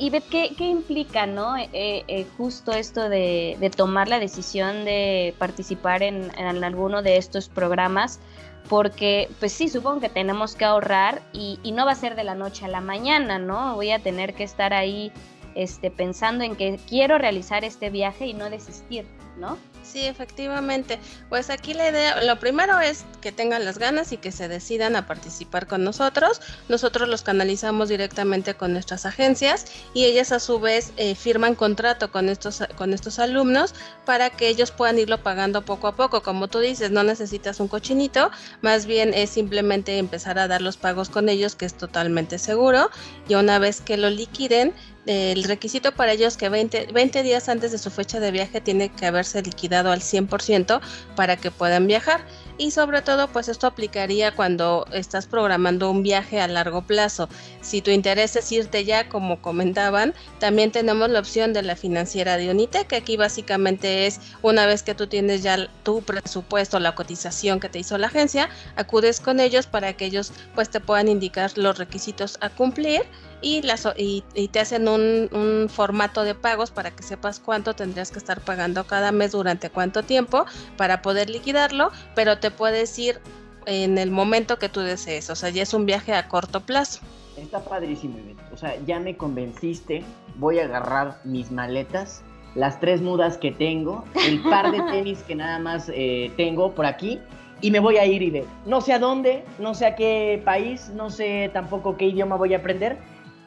y 0.01 0.09
¿qué, 0.09 0.55
qué 0.57 0.67
implica, 0.67 1.27
no? 1.27 1.55
Eh, 1.55 1.69
eh, 1.73 2.25
justo 2.35 2.71
esto 2.71 3.07
de, 3.07 3.71
tomar 3.77 4.07
la 4.07 4.17
decisión 4.17 4.83
de 4.83 5.35
participar 5.37 6.01
en, 6.01 6.31
en, 6.39 6.63
alguno 6.63 7.03
de 7.03 7.17
estos 7.17 7.49
programas, 7.49 8.19
porque 8.67 9.29
pues 9.39 9.51
sí, 9.51 9.69
supongo 9.69 10.01
que 10.01 10.09
tenemos 10.09 10.55
que 10.55 10.65
ahorrar 10.65 11.21
y, 11.33 11.59
y, 11.61 11.71
no 11.71 11.85
va 11.85 11.91
a 11.91 11.95
ser 11.95 12.15
de 12.15 12.23
la 12.23 12.33
noche 12.33 12.65
a 12.65 12.67
la 12.67 12.81
mañana, 12.81 13.37
¿no? 13.37 13.75
Voy 13.75 13.91
a 13.91 13.99
tener 13.99 14.33
que 14.33 14.43
estar 14.43 14.73
ahí 14.73 15.11
este, 15.53 15.91
pensando 15.91 16.43
en 16.43 16.55
que 16.55 16.79
quiero 16.89 17.19
realizar 17.19 17.63
este 17.63 17.91
viaje 17.91 18.25
y 18.25 18.33
no 18.33 18.49
desistir, 18.49 19.05
¿no? 19.37 19.59
Sí, 19.83 20.05
efectivamente. 20.05 20.99
Pues 21.27 21.49
aquí 21.49 21.73
la 21.73 21.89
idea, 21.89 22.23
lo 22.23 22.39
primero 22.39 22.79
es 22.79 23.03
que 23.19 23.31
tengan 23.31 23.65
las 23.65 23.77
ganas 23.77 24.11
y 24.11 24.17
que 24.17 24.31
se 24.31 24.47
decidan 24.47 24.95
a 24.95 25.07
participar 25.07 25.67
con 25.67 25.83
nosotros. 25.83 26.39
Nosotros 26.69 27.09
los 27.09 27.23
canalizamos 27.23 27.89
directamente 27.89 28.53
con 28.53 28.73
nuestras 28.73 29.05
agencias 29.05 29.65
y 29.93 30.05
ellas 30.05 30.31
a 30.31 30.39
su 30.39 30.59
vez 30.59 30.93
eh, 30.97 31.15
firman 31.15 31.55
contrato 31.55 32.11
con 32.11 32.29
estos, 32.29 32.63
con 32.77 32.93
estos 32.93 33.19
alumnos 33.19 33.73
para 34.05 34.29
que 34.29 34.47
ellos 34.47 34.71
puedan 34.71 34.99
irlo 34.99 35.17
pagando 35.23 35.63
poco 35.63 35.87
a 35.87 35.95
poco. 35.95 36.21
Como 36.21 36.47
tú 36.47 36.59
dices, 36.59 36.91
no 36.91 37.03
necesitas 37.03 37.59
un 37.59 37.67
cochinito, 37.67 38.31
más 38.61 38.85
bien 38.85 39.13
es 39.13 39.31
simplemente 39.31 39.97
empezar 39.97 40.37
a 40.37 40.47
dar 40.47 40.61
los 40.61 40.77
pagos 40.77 41.09
con 41.09 41.27
ellos, 41.27 41.55
que 41.55 41.65
es 41.65 41.73
totalmente 41.73 42.37
seguro. 42.37 42.91
Y 43.27 43.33
una 43.35 43.57
vez 43.59 43.81
que 43.81 43.97
lo 43.97 44.09
liquiden, 44.09 44.73
el 45.07 45.43
requisito 45.45 45.93
para 45.93 46.11
ellos 46.11 46.37
que 46.37 46.49
20, 46.49 46.89
20 46.93 47.23
días 47.23 47.49
antes 47.49 47.71
de 47.71 47.79
su 47.79 47.89
fecha 47.89 48.19
de 48.19 48.29
viaje 48.29 48.61
tiene 48.61 48.89
que 48.89 49.07
haberse 49.07 49.41
liquidado 49.41 49.70
al 49.73 50.01
100% 50.01 50.81
para 51.15 51.37
que 51.37 51.51
puedan 51.51 51.87
viajar. 51.87 52.25
Y 52.57 52.69
sobre 52.69 53.01
todo, 53.01 53.27
pues 53.27 53.47
esto 53.47 53.65
aplicaría 53.65 54.35
cuando 54.35 54.85
estás 54.93 55.25
programando 55.25 55.89
un 55.89 56.03
viaje 56.03 56.39
a 56.39 56.47
largo 56.47 56.83
plazo. 56.83 57.27
Si 57.61 57.81
tu 57.81 57.89
interés 57.89 58.35
es 58.35 58.51
irte 58.51 58.85
ya, 58.85 59.09
como 59.09 59.41
comentaban, 59.41 60.13
también 60.39 60.71
tenemos 60.71 61.09
la 61.09 61.19
opción 61.19 61.53
de 61.53 61.63
la 61.63 61.75
financiera 61.75 62.37
de 62.37 62.51
Unite, 62.51 62.85
que 62.85 62.97
aquí 62.97 63.17
básicamente 63.17 64.05
es 64.05 64.19
una 64.43 64.67
vez 64.67 64.83
que 64.83 64.93
tú 64.93 65.07
tienes 65.07 65.41
ya 65.41 65.69
tu 65.81 66.03
presupuesto, 66.03 66.79
la 66.79 66.93
cotización 66.93 67.59
que 67.59 67.69
te 67.69 67.79
hizo 67.79 67.97
la 67.97 68.07
agencia, 68.07 68.49
acudes 68.75 69.19
con 69.21 69.39
ellos 69.39 69.65
para 69.65 69.93
que 69.93 70.05
ellos 70.05 70.31
pues 70.53 70.69
te 70.69 70.79
puedan 70.79 71.07
indicar 71.07 71.57
los 71.57 71.79
requisitos 71.79 72.37
a 72.41 72.49
cumplir 72.49 73.01
y, 73.41 73.61
las, 73.61 73.87
y, 73.97 74.23
te 74.51 74.59
hacen 74.59 74.87
un, 74.87 75.29
un, 75.31 75.69
formato 75.69 76.23
de 76.23 76.35
pagos 76.35 76.71
para 76.71 76.91
que 76.91 77.03
sepas 77.03 77.39
cuánto 77.39 77.73
tendrías 77.73 78.11
que 78.11 78.19
estar 78.19 78.41
pagando 78.41 78.85
cada 78.85 79.11
mes 79.11 79.31
durante 79.31 79.69
cuánto 79.69 80.03
tiempo 80.03 80.45
para 80.77 81.01
poder 81.01 81.29
liquidarlo, 81.29 81.91
pero 82.15 82.37
te 82.39 82.51
puedes 82.51 82.97
ir 82.99 83.19
en 83.65 83.97
el 83.97 84.11
momento 84.11 84.57
que 84.57 84.69
tú 84.69 84.79
desees, 84.81 85.29
o 85.29 85.35
sea, 85.35 85.49
ya 85.49 85.63
es 85.63 85.73
un 85.73 85.85
viaje 85.85 86.13
a 86.13 86.27
corto 86.27 86.61
plazo. 86.61 87.01
Está 87.37 87.63
padrísimo, 87.63 88.17
o 88.51 88.57
sea, 88.57 88.75
ya 88.85 88.99
me 88.99 89.15
convenciste, 89.17 90.03
voy 90.35 90.59
a 90.59 90.65
agarrar 90.65 91.19
mis 91.23 91.51
maletas, 91.51 92.23
las 92.55 92.79
tres 92.79 93.01
mudas 93.01 93.37
que 93.37 93.51
tengo, 93.51 94.03
el 94.27 94.41
par 94.41 94.71
de 94.71 94.81
tenis 94.91 95.19
que 95.23 95.35
nada 95.35 95.59
más 95.59 95.89
eh, 95.93 96.31
tengo 96.37 96.73
por 96.73 96.85
aquí 96.85 97.19
y 97.61 97.71
me 97.71 97.79
voy 97.79 97.97
a 97.97 98.05
ir, 98.05 98.21
Ivette. 98.21 98.47
No 98.65 98.81
sé 98.81 98.93
a 98.93 98.99
dónde, 98.99 99.45
no 99.59 99.73
sé 99.73 99.85
a 99.85 99.95
qué 99.95 100.41
país, 100.43 100.89
no 100.95 101.09
sé 101.09 101.49
tampoco 101.53 101.95
qué 101.95 102.07
idioma 102.07 102.35
voy 102.35 102.53
a 102.53 102.57
aprender, 102.57 102.97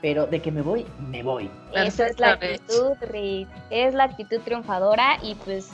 pero 0.05 0.27
de 0.27 0.43
que 0.43 0.53
me 0.53 0.61
voy, 0.61 0.85
me 1.09 1.23
voy. 1.23 1.51
Esa 1.73 2.09
es 2.09 2.21
la 2.21 2.33
actitud, 2.33 2.93
Rick. 3.09 3.49
Es 3.71 3.95
la 3.95 4.05
actitud 4.05 4.39
triunfadora 4.45 5.17
y 5.23 5.35
pues 5.35 5.71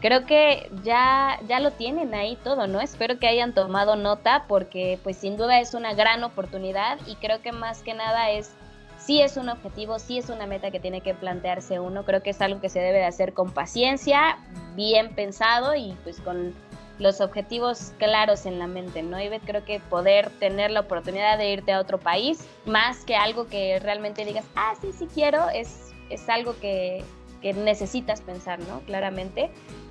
creo 0.00 0.26
que 0.26 0.70
ya, 0.84 1.40
ya 1.48 1.58
lo 1.58 1.72
tienen 1.72 2.14
ahí 2.14 2.38
todo, 2.44 2.68
¿no? 2.68 2.80
Espero 2.80 3.18
que 3.18 3.26
hayan 3.26 3.52
tomado 3.52 3.96
nota 3.96 4.44
porque 4.46 5.00
pues 5.02 5.16
sin 5.16 5.36
duda 5.36 5.58
es 5.58 5.74
una 5.74 5.92
gran 5.92 6.22
oportunidad 6.22 7.00
y 7.08 7.16
creo 7.16 7.42
que 7.42 7.50
más 7.50 7.82
que 7.82 7.94
nada 7.94 8.30
es 8.30 8.52
sí 8.96 9.20
es 9.20 9.36
un 9.36 9.48
objetivo, 9.48 9.98
sí 9.98 10.18
es 10.18 10.28
una 10.28 10.46
meta 10.46 10.70
que 10.70 10.78
tiene 10.78 11.00
que 11.00 11.12
plantearse 11.12 11.80
uno. 11.80 12.04
Creo 12.04 12.22
que 12.22 12.30
es 12.30 12.40
algo 12.40 12.60
que 12.60 12.68
se 12.68 12.78
debe 12.78 12.98
de 12.98 13.06
hacer 13.06 13.32
con 13.32 13.50
paciencia, 13.50 14.38
bien 14.76 15.16
pensado 15.16 15.74
y 15.74 15.96
pues 16.04 16.20
con 16.20 16.54
los 16.98 17.20
objetivos 17.20 17.92
claros 17.98 18.46
en 18.46 18.58
la 18.58 18.66
mente, 18.66 19.02
¿no? 19.02 19.20
Y 19.20 19.28
creo 19.40 19.64
que 19.64 19.80
poder 19.80 20.30
tener 20.38 20.70
la 20.70 20.80
oportunidad 20.80 21.38
de 21.38 21.50
irte 21.50 21.72
a 21.72 21.80
otro 21.80 21.98
país, 21.98 22.46
más 22.66 23.04
que 23.04 23.16
algo 23.16 23.46
que 23.48 23.78
realmente 23.80 24.24
digas, 24.24 24.44
ah, 24.54 24.74
sí, 24.80 24.92
sí 24.96 25.08
quiero, 25.12 25.48
es, 25.50 25.92
es 26.10 26.28
algo 26.28 26.54
que, 26.60 27.04
que 27.42 27.52
necesitas 27.52 28.20
pensar, 28.20 28.58
¿no? 28.60 28.80
Claramente. 28.80 29.50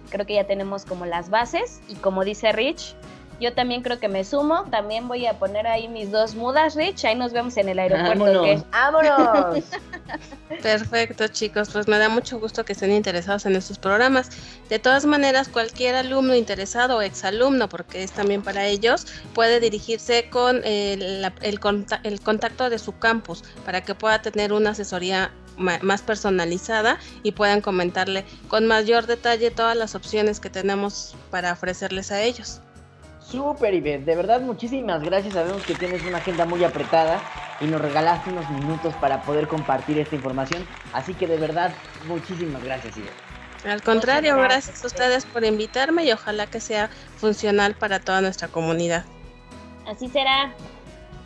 Creo 0.09 0.25
que 0.25 0.35
ya 0.35 0.45
tenemos 0.45 0.85
como 0.85 1.05
las 1.05 1.29
bases 1.29 1.81
y 1.87 1.95
como 1.95 2.23
dice 2.23 2.51
Rich, 2.51 2.95
yo 3.39 3.53
también 3.53 3.81
creo 3.81 3.99
que 3.99 4.07
me 4.07 4.23
sumo. 4.23 4.63
También 4.71 5.07
voy 5.07 5.25
a 5.25 5.37
poner 5.39 5.67
ahí 5.67 5.87
mis 5.87 6.11
dos 6.11 6.35
mudas, 6.35 6.75
Rich. 6.75 7.05
Ahí 7.05 7.15
nos 7.15 7.33
vemos 7.33 7.57
en 7.57 7.69
el 7.69 7.79
aeropuerto. 7.79 8.65
¡Vámonos! 8.71 9.63
Perfecto, 10.61 11.27
chicos. 11.27 11.69
Pues 11.71 11.87
me 11.87 11.97
da 11.97 12.09
mucho 12.09 12.39
gusto 12.39 12.65
que 12.65 12.73
estén 12.73 12.91
interesados 12.91 13.45
en 13.45 13.55
estos 13.55 13.77
programas. 13.77 14.29
De 14.69 14.79
todas 14.79 15.05
maneras, 15.05 15.49
cualquier 15.49 15.95
alumno 15.95 16.35
interesado 16.35 16.97
o 16.97 17.01
exalumno, 17.01 17.69
porque 17.69 18.03
es 18.03 18.11
también 18.11 18.41
para 18.41 18.65
ellos, 18.67 19.07
puede 19.33 19.59
dirigirse 19.59 20.29
con 20.29 20.57
el, 20.63 21.25
el, 21.41 21.59
el 22.03 22.21
contacto 22.21 22.69
de 22.69 22.79
su 22.79 22.97
campus 22.97 23.43
para 23.65 23.81
que 23.81 23.95
pueda 23.95 24.21
tener 24.21 24.53
una 24.53 24.71
asesoría 24.71 25.31
más 25.57 26.01
personalizada 26.01 26.99
y 27.21 27.33
puedan 27.33 27.61
comentarle 27.61 28.25
con 28.47 28.67
mayor 28.67 29.05
detalle 29.05 29.51
todas 29.51 29.77
las 29.77 29.95
opciones 29.95 30.39
que 30.39 30.49
tenemos 30.49 31.15
para 31.29 31.53
ofrecerles 31.53 32.11
a 32.11 32.21
ellos. 32.21 32.61
Súper, 33.23 33.73
Ivette. 33.73 34.05
De 34.05 34.15
verdad, 34.15 34.41
muchísimas 34.41 35.01
gracias. 35.01 35.33
Sabemos 35.33 35.63
que 35.63 35.73
tienes 35.75 36.03
una 36.03 36.17
agenda 36.17 36.45
muy 36.45 36.63
apretada 36.63 37.21
y 37.61 37.65
nos 37.65 37.81
regalaste 37.81 38.29
unos 38.29 38.49
minutos 38.49 38.93
para 38.95 39.21
poder 39.21 39.47
compartir 39.47 39.97
esta 39.97 40.15
información. 40.15 40.65
Así 40.91 41.13
que 41.13 41.27
de 41.27 41.37
verdad, 41.37 41.73
muchísimas 42.07 42.63
gracias, 42.63 42.97
Ivette. 42.97 43.33
Al 43.65 43.81
contrario, 43.81 44.35
gracias, 44.37 44.83
a 44.83 44.87
ustedes 44.87 45.25
por 45.25 45.45
invitarme 45.45 46.03
y 46.03 46.11
ojalá 46.11 46.47
que 46.47 46.59
sea 46.59 46.89
funcional 47.15 47.75
para 47.75 47.99
toda 47.99 48.19
nuestra 48.19 48.49
comunidad. 48.49 49.05
Así 49.87 50.09
será. 50.09 50.53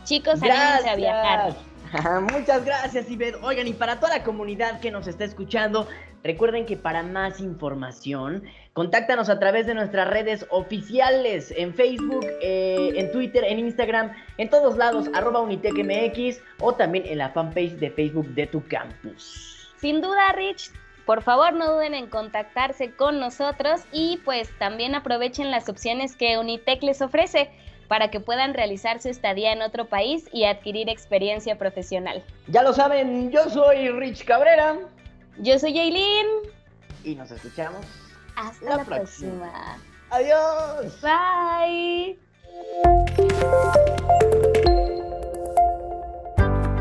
Chicos, 0.03 0.39
gracias. 0.39 0.85
a 0.85 0.95
viajar. 0.95 1.55
Muchas 2.31 2.63
gracias, 2.63 3.09
Ivette. 3.09 3.37
Oigan, 3.41 3.67
y 3.67 3.73
para 3.73 3.99
toda 3.99 4.17
la 4.17 4.23
comunidad 4.23 4.79
que 4.79 4.91
nos 4.91 5.07
está 5.07 5.23
escuchando, 5.23 5.87
recuerden 6.23 6.65
que 6.65 6.77
para 6.77 7.01
más 7.01 7.39
información 7.39 8.43
Contáctanos 8.77 9.27
a 9.29 9.39
través 9.39 9.65
de 9.65 9.73
nuestras 9.73 10.07
redes 10.07 10.45
oficiales 10.51 11.51
en 11.57 11.73
Facebook, 11.73 12.23
eh, 12.43 12.91
en 12.95 13.11
Twitter, 13.11 13.43
en 13.43 13.57
Instagram, 13.57 14.13
en 14.37 14.51
todos 14.51 14.77
lados, 14.77 15.09
arroba 15.15 15.41
UnitecMX 15.41 16.43
o 16.59 16.75
también 16.75 17.07
en 17.07 17.17
la 17.17 17.29
fanpage 17.29 17.71
de 17.77 17.89
Facebook 17.89 18.27
de 18.35 18.45
tu 18.45 18.63
campus. 18.67 19.73
Sin 19.77 19.99
duda, 19.99 20.31
Rich, 20.33 20.69
por 21.07 21.23
favor 21.23 21.53
no 21.53 21.73
duden 21.73 21.95
en 21.95 22.05
contactarse 22.05 22.91
con 22.91 23.19
nosotros 23.19 23.81
y 23.91 24.19
pues 24.23 24.47
también 24.59 24.93
aprovechen 24.93 25.49
las 25.49 25.69
opciones 25.69 26.15
que 26.15 26.37
Unitec 26.37 26.83
les 26.83 27.01
ofrece 27.01 27.49
para 27.87 28.11
que 28.11 28.19
puedan 28.19 28.53
realizar 28.53 29.01
su 29.01 29.09
estadía 29.09 29.53
en 29.53 29.63
otro 29.63 29.85
país 29.85 30.29
y 30.31 30.43
adquirir 30.43 30.87
experiencia 30.87 31.57
profesional. 31.57 32.23
Ya 32.45 32.61
lo 32.61 32.73
saben, 32.73 33.31
yo 33.31 33.49
soy 33.49 33.89
Rich 33.89 34.23
Cabrera. 34.23 34.77
Yo 35.39 35.57
soy 35.57 35.73
Jaylin. 35.73 36.27
Y 37.03 37.15
nos 37.15 37.31
escuchamos 37.31 38.06
hasta 38.37 38.77
la, 38.77 38.85
próxima. 38.85 39.77
Adiós. 40.11 41.01
Bye. 41.01 42.19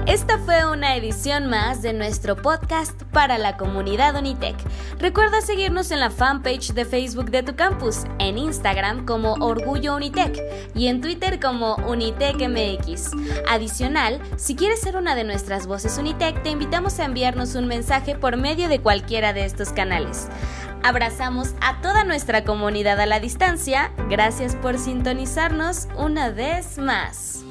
Esta 0.07 0.39
fue 0.39 0.65
una 0.71 0.95
edición 0.97 1.47
más 1.47 1.83
de 1.83 1.93
nuestro 1.93 2.37
podcast 2.37 3.03
para 3.05 3.39
la 3.39 3.57
comunidad 3.57 4.15
Unitec. 4.17 4.57
Recuerda 4.99 5.41
seguirnos 5.41 5.91
en 5.91 6.01
la 6.01 6.11
fanpage 6.11 6.75
de 6.75 6.85
Facebook 6.85 7.31
de 7.31 7.43
tu 7.43 7.57
campus, 7.57 8.05
en 8.19 8.39
Instagram 8.39 9.05
como 9.05 9.33
Orgullo 9.35 9.97
Unitec 9.97 10.41
y 10.75 10.87
en 10.87 11.01
Twitter 11.01 11.41
como 11.41 11.75
Unitec 11.89 12.37
MX. 12.37 13.11
Adicional, 13.49 14.21
si 14.37 14.55
quieres 14.55 14.81
ser 14.81 14.97
una 14.97 15.15
de 15.15 15.25
nuestras 15.25 15.67
voces 15.67 15.99
Unitec, 15.99 16.43
te 16.43 16.51
invitamos 16.51 17.01
a 17.01 17.05
enviarnos 17.05 17.55
un 17.55 17.67
mensaje 17.67 18.15
por 18.15 18.37
medio 18.37 18.69
de 18.69 18.81
cualquiera 18.81 19.33
de 19.33 19.45
estos 19.45 19.71
canales. 19.71 20.29
Abrazamos 20.87 21.53
a 21.61 21.81
toda 21.81 22.05
nuestra 22.05 22.45
comunidad 22.45 23.01
a 23.01 23.07
la 23.07 23.19
distancia. 23.19 23.91
Gracias 24.09 24.55
por 24.55 24.79
sintonizarnos 24.79 25.89
una 25.97 26.31
vez 26.31 26.79
más. 26.79 27.45